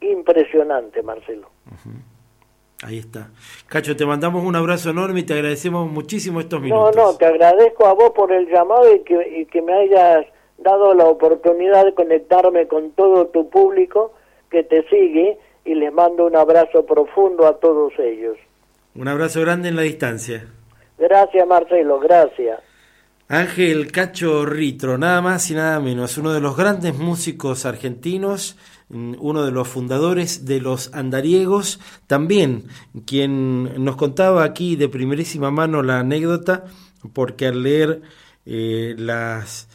impresionante, 0.00 1.02
Marcelo. 1.02 1.48
Ahí 2.82 2.98
está. 2.98 3.30
Cacho, 3.66 3.96
te 3.96 4.04
mandamos 4.04 4.44
un 4.44 4.56
abrazo 4.56 4.90
enorme 4.90 5.20
y 5.20 5.22
te 5.22 5.32
agradecemos 5.34 5.90
muchísimo 5.90 6.40
estos 6.40 6.60
No, 6.60 6.64
minutos. 6.66 6.96
no, 6.96 7.14
te 7.16 7.24
agradezco 7.26 7.86
a 7.86 7.94
vos 7.94 8.10
por 8.14 8.30
el 8.32 8.46
llamado 8.50 8.94
y 8.94 9.00
que, 9.04 9.38
y 9.40 9.46
que 9.46 9.62
me 9.62 9.72
hayas 9.72 10.26
dado 10.58 10.94
la 10.94 11.04
oportunidad 11.04 11.84
de 11.84 11.94
conectarme 11.94 12.66
con 12.66 12.92
todo 12.92 13.26
tu 13.26 13.48
público, 13.50 14.12
que 14.50 14.62
te 14.62 14.86
sigue 14.88 15.38
y 15.64 15.74
les 15.74 15.92
mando 15.92 16.26
un 16.26 16.36
abrazo 16.36 16.84
profundo 16.86 17.46
a 17.46 17.58
todos 17.58 17.92
ellos. 17.98 18.36
Un 18.94 19.08
abrazo 19.08 19.40
grande 19.40 19.68
en 19.68 19.76
la 19.76 19.82
distancia. 19.82 20.46
Gracias 20.98 21.46
Marcelo, 21.46 21.98
gracias. 21.98 22.60
Ángel 23.28 23.90
Cacho 23.90 24.44
Ritro, 24.44 24.98
nada 24.98 25.22
más 25.22 25.50
y 25.50 25.54
nada 25.54 25.80
menos, 25.80 26.18
uno 26.18 26.32
de 26.32 26.40
los 26.40 26.56
grandes 26.56 26.94
músicos 26.96 27.64
argentinos, 27.64 28.58
uno 28.90 29.44
de 29.44 29.50
los 29.50 29.66
fundadores 29.66 30.44
de 30.44 30.60
los 30.60 30.92
andariegos, 30.92 31.80
también 32.06 32.64
quien 33.06 33.82
nos 33.82 33.96
contaba 33.96 34.44
aquí 34.44 34.76
de 34.76 34.90
primerísima 34.90 35.50
mano 35.50 35.82
la 35.82 36.00
anécdota, 36.00 36.64
porque 37.14 37.46
al 37.46 37.62
leer 37.62 38.02
eh, 38.44 38.94
las 38.98 39.68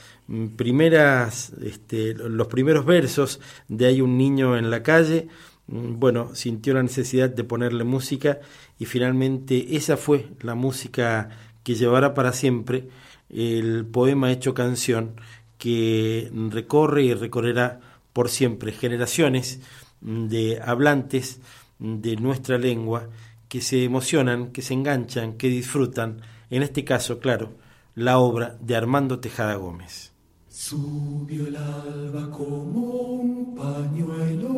primeras, 0.55 1.53
este, 1.63 2.13
los 2.13 2.47
primeros 2.47 2.85
versos 2.85 3.39
de 3.67 3.87
Hay 3.87 4.01
un 4.01 4.17
niño 4.17 4.57
en 4.57 4.69
la 4.69 4.83
calle, 4.83 5.27
mm, 5.67 5.99
bueno, 5.99 6.35
sintió 6.35 6.73
la 6.73 6.83
necesidad 6.83 7.29
de 7.29 7.43
ponerle 7.43 7.83
música 7.83 8.39
y 8.77 8.85
finalmente 8.85 9.75
esa 9.75 9.97
fue 9.97 10.27
la 10.41 10.55
música 10.55 11.29
que 11.63 11.75
llevará 11.75 12.13
para 12.13 12.33
siempre 12.33 12.89
el 13.29 13.85
poema 13.85 14.31
hecho 14.31 14.53
canción 14.53 15.15
que 15.57 16.31
recorre 16.49 17.03
y 17.03 17.13
recorrerá 17.13 17.79
por 18.13 18.29
siempre 18.29 18.71
generaciones 18.71 19.59
de 20.01 20.59
hablantes 20.63 21.39
de 21.79 22.15
nuestra 22.15 22.57
lengua 22.57 23.09
que 23.47 23.61
se 23.61 23.83
emocionan, 23.83 24.51
que 24.51 24.61
se 24.61 24.73
enganchan, 24.73 25.33
que 25.33 25.49
disfrutan, 25.49 26.21
en 26.49 26.63
este 26.63 26.83
caso, 26.85 27.19
claro, 27.19 27.51
la 27.95 28.19
obra 28.19 28.57
de 28.61 28.75
Armando 28.75 29.19
Tejada 29.19 29.55
Gómez. 29.55 30.08
Subió 30.61 31.47
el 31.47 31.55
alba 31.55 32.29
como 32.29 32.81
un 32.81 33.55
pañuelo 33.55 34.57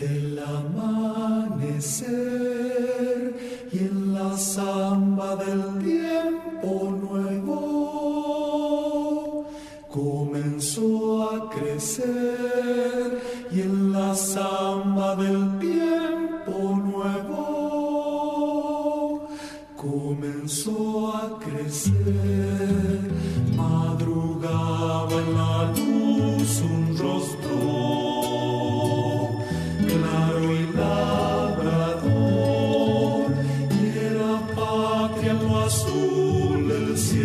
del 0.00 0.38
amanecer 0.38 1.28
y 3.70 3.78
en 3.78 4.14
la 4.14 4.38
samba 4.38 5.36
del 5.36 5.84
tiempo 5.84 6.96
nuevo 6.98 7.50
comenzó 9.92 11.30
a 11.30 11.50
crecer 11.50 13.20
y 13.52 13.60
en 13.60 13.92
la 13.92 14.14
samba 14.14 15.14
del 15.14 15.58
tiempo 15.58 16.74
nuevo 16.90 17.68
comenzó 19.76 21.14
a 21.14 21.38
crecer 21.38 22.57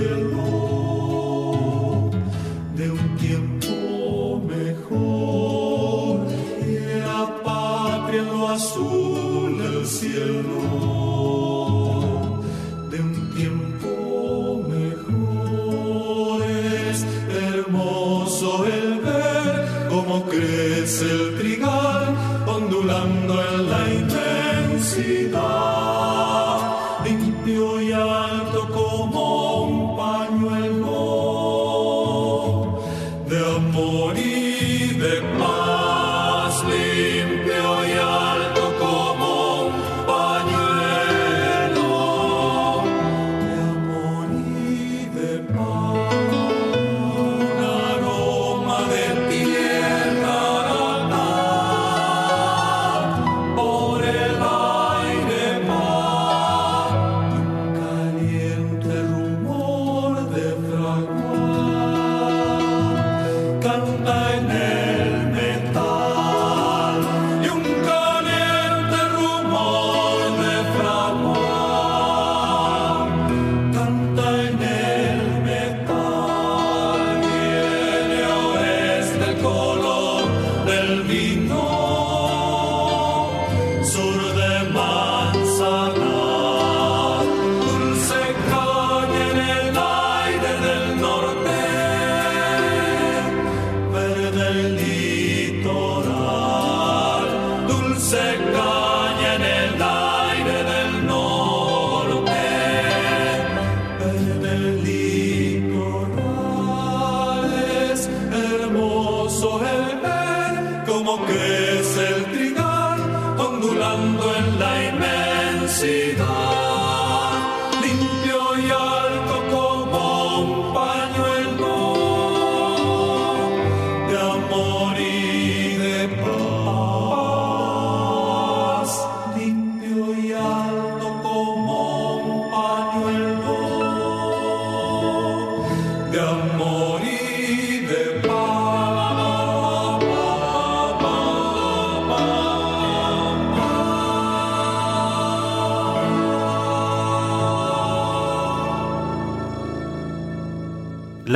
del 0.09 0.32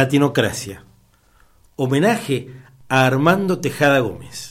Latinocracia. 0.08 0.86
Homenaje 1.76 2.50
a 2.88 3.06
Armando 3.06 3.60
Tejada 3.60 4.00
Gómez. 4.00 4.47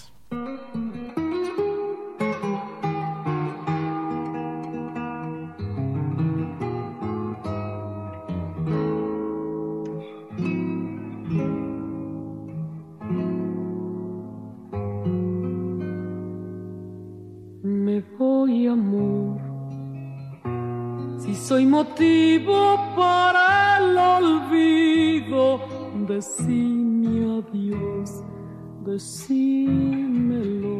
Decímelo. 28.86 30.76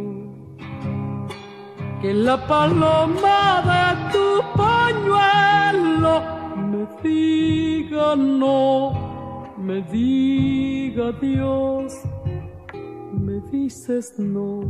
Que 2.01 2.15
la 2.15 2.37
paloma 2.47 3.63
de 3.71 3.85
tu 4.13 4.27
pañuelo 4.57 6.15
me 6.71 6.83
diga 7.03 8.15
no, 8.17 9.53
me 9.59 9.83
diga 9.83 11.13
Dios, 11.21 11.93
me 13.13 13.41
dices 13.51 14.19
no. 14.19 14.61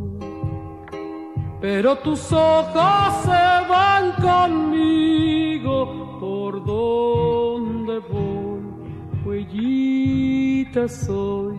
Pero 1.61 1.97
tus 1.97 2.32
ojos 2.32 3.14
se 3.24 3.45
van 3.68 4.12
conmigo 4.22 5.74
por 6.20 6.64
donde 6.64 7.99
voy, 7.99 8.61
huellita 9.24 10.89
soy, 10.89 11.57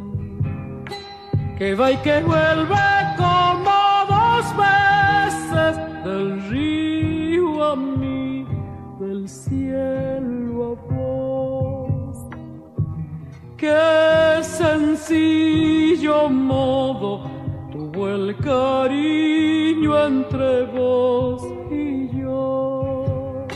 que 1.58 1.74
va 1.74 1.92
y 1.92 1.98
que 1.98 2.22
vuelve 2.22 2.76
como 3.18 4.06
dos 4.08 4.46
veces 4.56 6.04
del 6.04 6.50
río 6.50 7.64
a 7.72 7.76
mí, 7.76 8.46
del 9.00 9.28
cielo 9.28 10.78
a 10.78 10.94
vos. 10.94 12.18
Qué 13.58 14.40
sencillo 14.44 16.30
modo 16.30 17.24
tuvo 17.72 18.10
el 18.10 18.38
cariño 18.38 20.06
entre 20.06 20.66
vos 20.66 21.42
y 21.72 22.22
yo. 22.22 23.48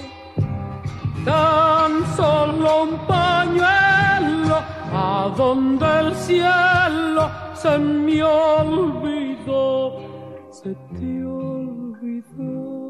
Tan 1.24 2.04
solo 2.16 2.84
un 2.84 2.98
pañuelo 3.06 4.58
a 4.92 5.32
donde 5.38 6.00
el 6.00 6.16
cielo 6.16 7.41
se 7.62 7.78
me 7.78 8.24
olvidó, 8.24 10.00
se 10.50 10.74
te 10.74 11.26
olvidó. 11.26 12.82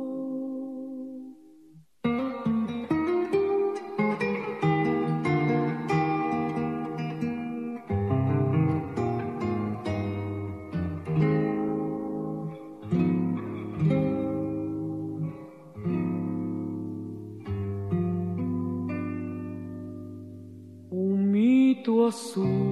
Azul 22.12 22.71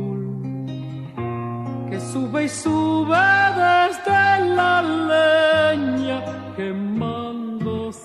sube 2.12 2.46
y 2.46 2.50
sube 2.50 3.18
desde 3.56 4.40
la 4.56 4.82
leña, 4.82 6.18
quemándose, 6.56 8.00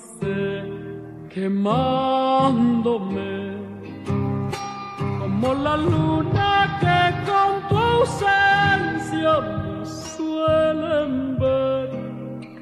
quemándome, 1.33 2.83
como 5.21 5.55
la 5.55 5.77
luna 5.77 6.79
que 6.83 7.01
con 7.29 7.51
tu 7.69 7.77
ausencia 7.77 9.33
me 9.41 9.87
suelen 9.87 11.39
ver, 11.39 11.91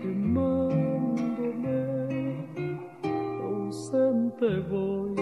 quemándome, 0.01 1.76
ausente 3.43 4.49
voy. 4.70 5.12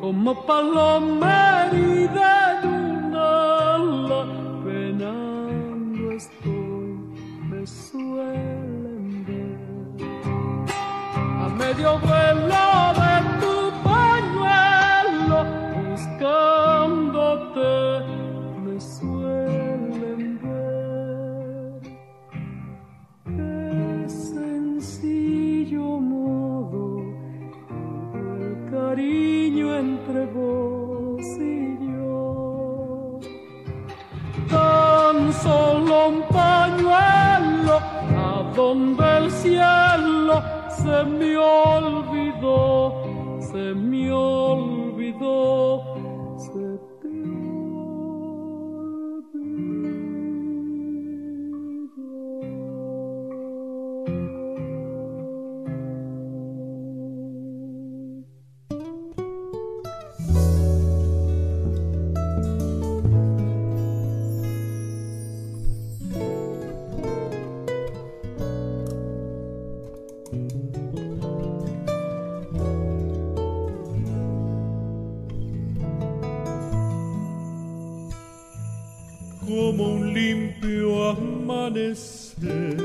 Como 0.00 0.30
paloma 0.44 1.34
como 79.46 79.94
un 79.94 80.12
limpio 80.12 81.10
amanecer. 81.10 82.76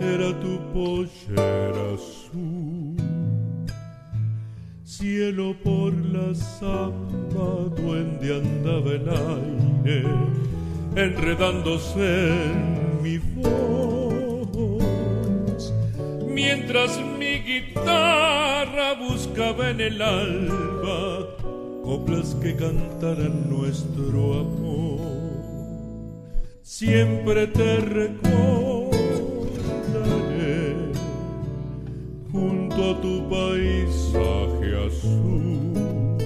Era 0.00 0.28
tu 0.40 0.58
pollera 0.72 1.94
azul, 1.94 2.96
cielo 4.84 5.54
por 5.62 5.92
la 5.94 6.34
samba, 6.34 7.48
duende 7.76 8.36
andaba 8.36 8.90
el 8.92 9.08
aire, 9.08 10.04
enredándose 10.96 12.52
en 12.52 12.75
guitarra 17.86 18.94
buscaba 18.94 19.70
en 19.70 19.80
el 19.80 20.02
alba 20.02 21.28
coplas 21.84 22.34
que 22.42 22.56
cantaran 22.56 23.48
nuestro 23.48 24.40
amor. 24.40 24.96
Siempre 26.62 27.46
te 27.46 27.76
recordaré 27.76 28.26
junto 32.32 32.90
a 32.90 33.00
tu 33.00 33.28
paisaje 33.28 34.86
azul, 34.86 36.18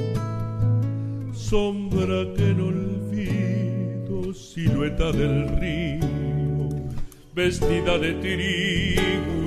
sombra 1.35 2.25
que 2.37 2.55
no 2.55 2.69
olvido, 2.69 4.33
silueta 4.33 5.13
del 5.13 5.47
río, 5.61 6.69
vestida 7.35 7.99
de 7.99 8.15
trigo 8.15 9.40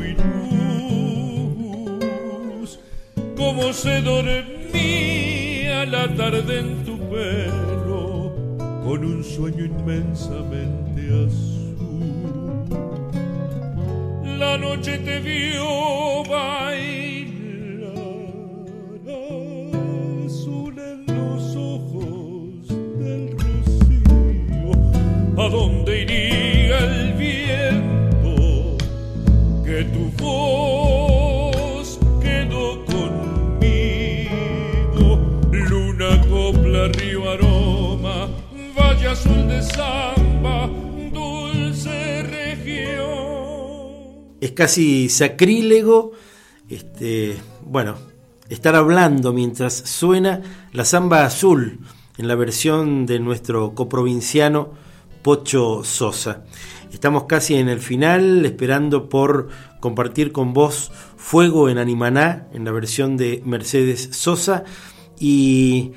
como 3.64 3.74
se 3.74 4.02
dormía 4.02 5.86
la 5.86 6.14
tarde 6.16 6.60
en 6.60 6.84
tu 6.84 6.98
pelo 7.10 8.36
con 8.84 9.06
un 9.06 9.24
sueño 9.24 9.64
inmensamente 9.64 11.02
azul. 11.24 12.68
La 14.38 14.58
noche 14.58 14.98
te 14.98 15.20
vio 15.22 16.24
casi 44.54 45.10
sacrílego, 45.10 46.12
este, 46.70 47.38
bueno, 47.66 47.96
estar 48.50 48.76
hablando 48.76 49.34
mientras 49.34 49.74
suena 49.74 50.42
la 50.72 50.86
samba 50.86 51.26
azul 51.26 51.80
en 52.18 52.28
la 52.28 52.36
versión 52.36 53.06
de 53.06 53.20
nuestro 53.20 53.74
coprovinciano 53.74 54.72
Pocho 55.22 55.84
Sosa. 55.84 56.44
Estamos 56.92 57.24
casi 57.24 57.56
en 57.56 57.70
el 57.70 57.80
final, 57.80 58.46
esperando 58.46 59.10
por 59.10 59.50
compartir 59.80 60.32
con 60.32 60.54
vos 60.54 60.92
Fuego 61.18 61.70
en 61.70 61.78
Animaná, 61.78 62.48
en 62.54 62.66
la 62.66 62.72
versión 62.72 63.18
de 63.18 63.42
Mercedes 63.46 64.10
Sosa, 64.12 64.64
y 65.20 65.92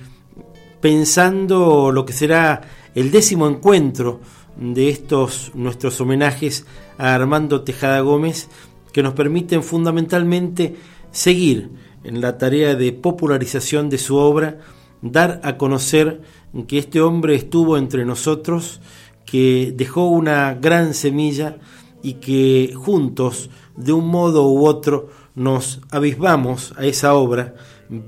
pensando 0.81 1.91
lo 1.93 2.07
que 2.07 2.13
será 2.13 2.63
el 2.95 3.11
décimo 3.11 3.49
encuentro 3.49 4.21
de 4.59 4.89
estos 4.89 5.53
nuestros 5.55 6.01
homenajes 6.01 6.67
a 6.99 7.15
Armando 7.15 7.63
Tejada 7.63 8.01
Gómez 8.01 8.49
que 8.93 9.03
nos 9.03 9.15
permiten 9.15 9.63
fundamentalmente 9.63 10.77
seguir 11.11 11.71
en 12.05 12.21
la 12.21 12.39
tarea 12.39 12.75
de 12.75 12.93
popularización 12.93 13.91
de 13.91 13.99
su 13.99 14.17
obra, 14.17 14.59
dar 15.03 15.41
a 15.45 15.57
conocer 15.59 16.23
que 16.67 16.79
este 16.79 17.01
hombre 17.01 17.35
estuvo 17.35 17.77
entre 17.77 18.05
nosotros, 18.05 18.81
que 19.27 19.75
dejó 19.77 20.07
una 20.07 20.55
gran 20.55 20.95
semilla 20.95 21.59
y 22.03 22.15
que 22.15 22.73
juntos, 22.75 23.51
de 23.77 23.93
un 23.93 24.07
modo 24.09 24.49
u 24.49 24.67
otro, 24.67 25.11
nos 25.35 25.81
abismamos 25.91 26.73
a 26.79 26.87
esa 26.87 27.15
obra 27.15 27.55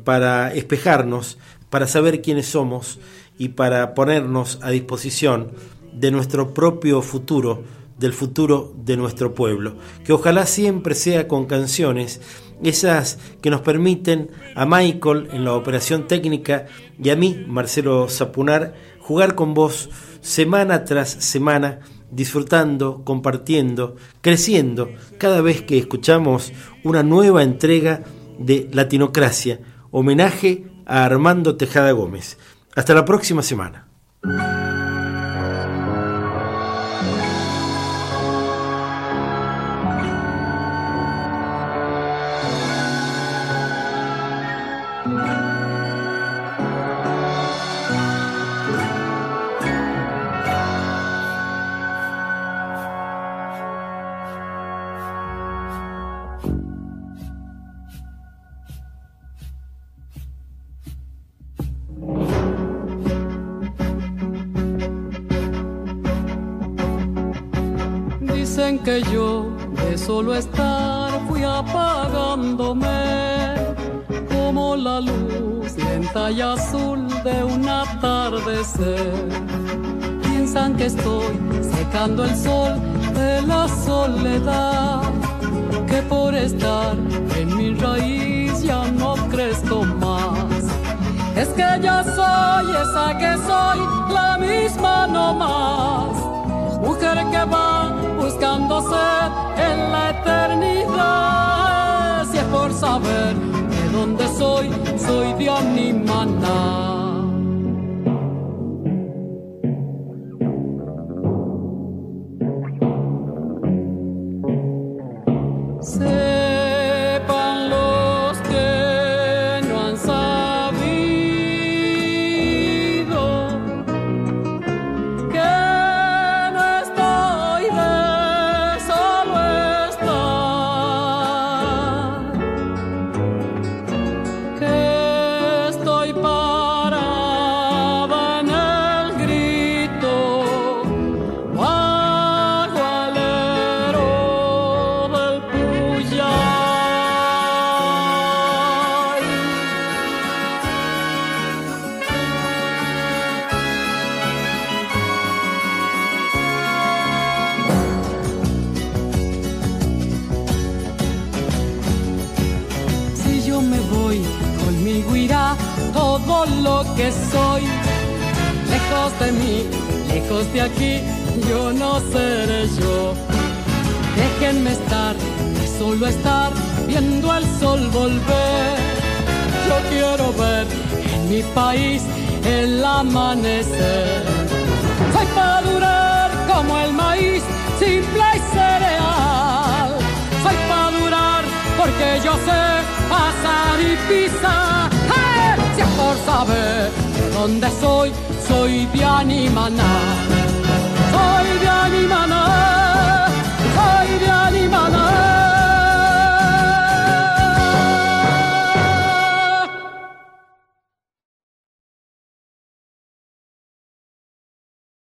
para 0.05 0.55
espejarnos, 0.55 1.37
para 1.69 1.87
saber 1.87 2.23
quiénes 2.23 2.47
somos 2.47 2.99
y 3.37 3.51
para 3.51 3.95
ponernos 3.95 4.59
a 4.63 4.71
disposición 4.71 5.51
de 5.93 6.11
nuestro 6.11 6.55
propio 6.55 7.03
futuro, 7.03 7.63
del 7.99 8.13
futuro 8.13 8.73
de 8.85 8.97
nuestro 8.97 9.35
pueblo. 9.35 9.75
Que 10.05 10.13
ojalá 10.13 10.47
siempre 10.47 10.95
sea 10.95 11.29
con 11.29 11.47
canciones, 11.47 12.21
esas 12.63 13.19
que 13.41 13.51
nos 13.51 13.61
permiten 13.61 14.31
a 14.55 14.67
Michael 14.67 15.29
en 15.33 15.45
la 15.45 15.55
operación 15.55 16.07
técnica 16.07 16.67
y 17.03 17.11
a 17.11 17.17
mí, 17.17 17.45
Marcelo 17.47 18.09
Zapunar, 18.09 18.75
jugar 19.01 19.35
con 19.35 19.55
vos 19.55 19.91
semana 20.21 20.85
tras 20.85 21.11
semana, 21.11 21.81
disfrutando, 22.11 23.05
compartiendo, 23.05 23.97
creciendo 24.21 24.91
cada 25.19 25.41
vez 25.41 25.63
que 25.63 25.79
escuchamos 25.79 26.53
una 26.85 27.03
nueva 27.03 27.43
entrega 27.43 28.03
de 28.39 28.69
Latinocracia, 28.73 29.61
homenaje 29.91 30.67
a 30.87 31.05
Armando 31.05 31.57
Tejada 31.57 31.93
Gómez. 31.93 32.39
Hasta 32.75 32.95
la 32.95 33.05
próxima 33.05 33.43
semana. 33.43 33.88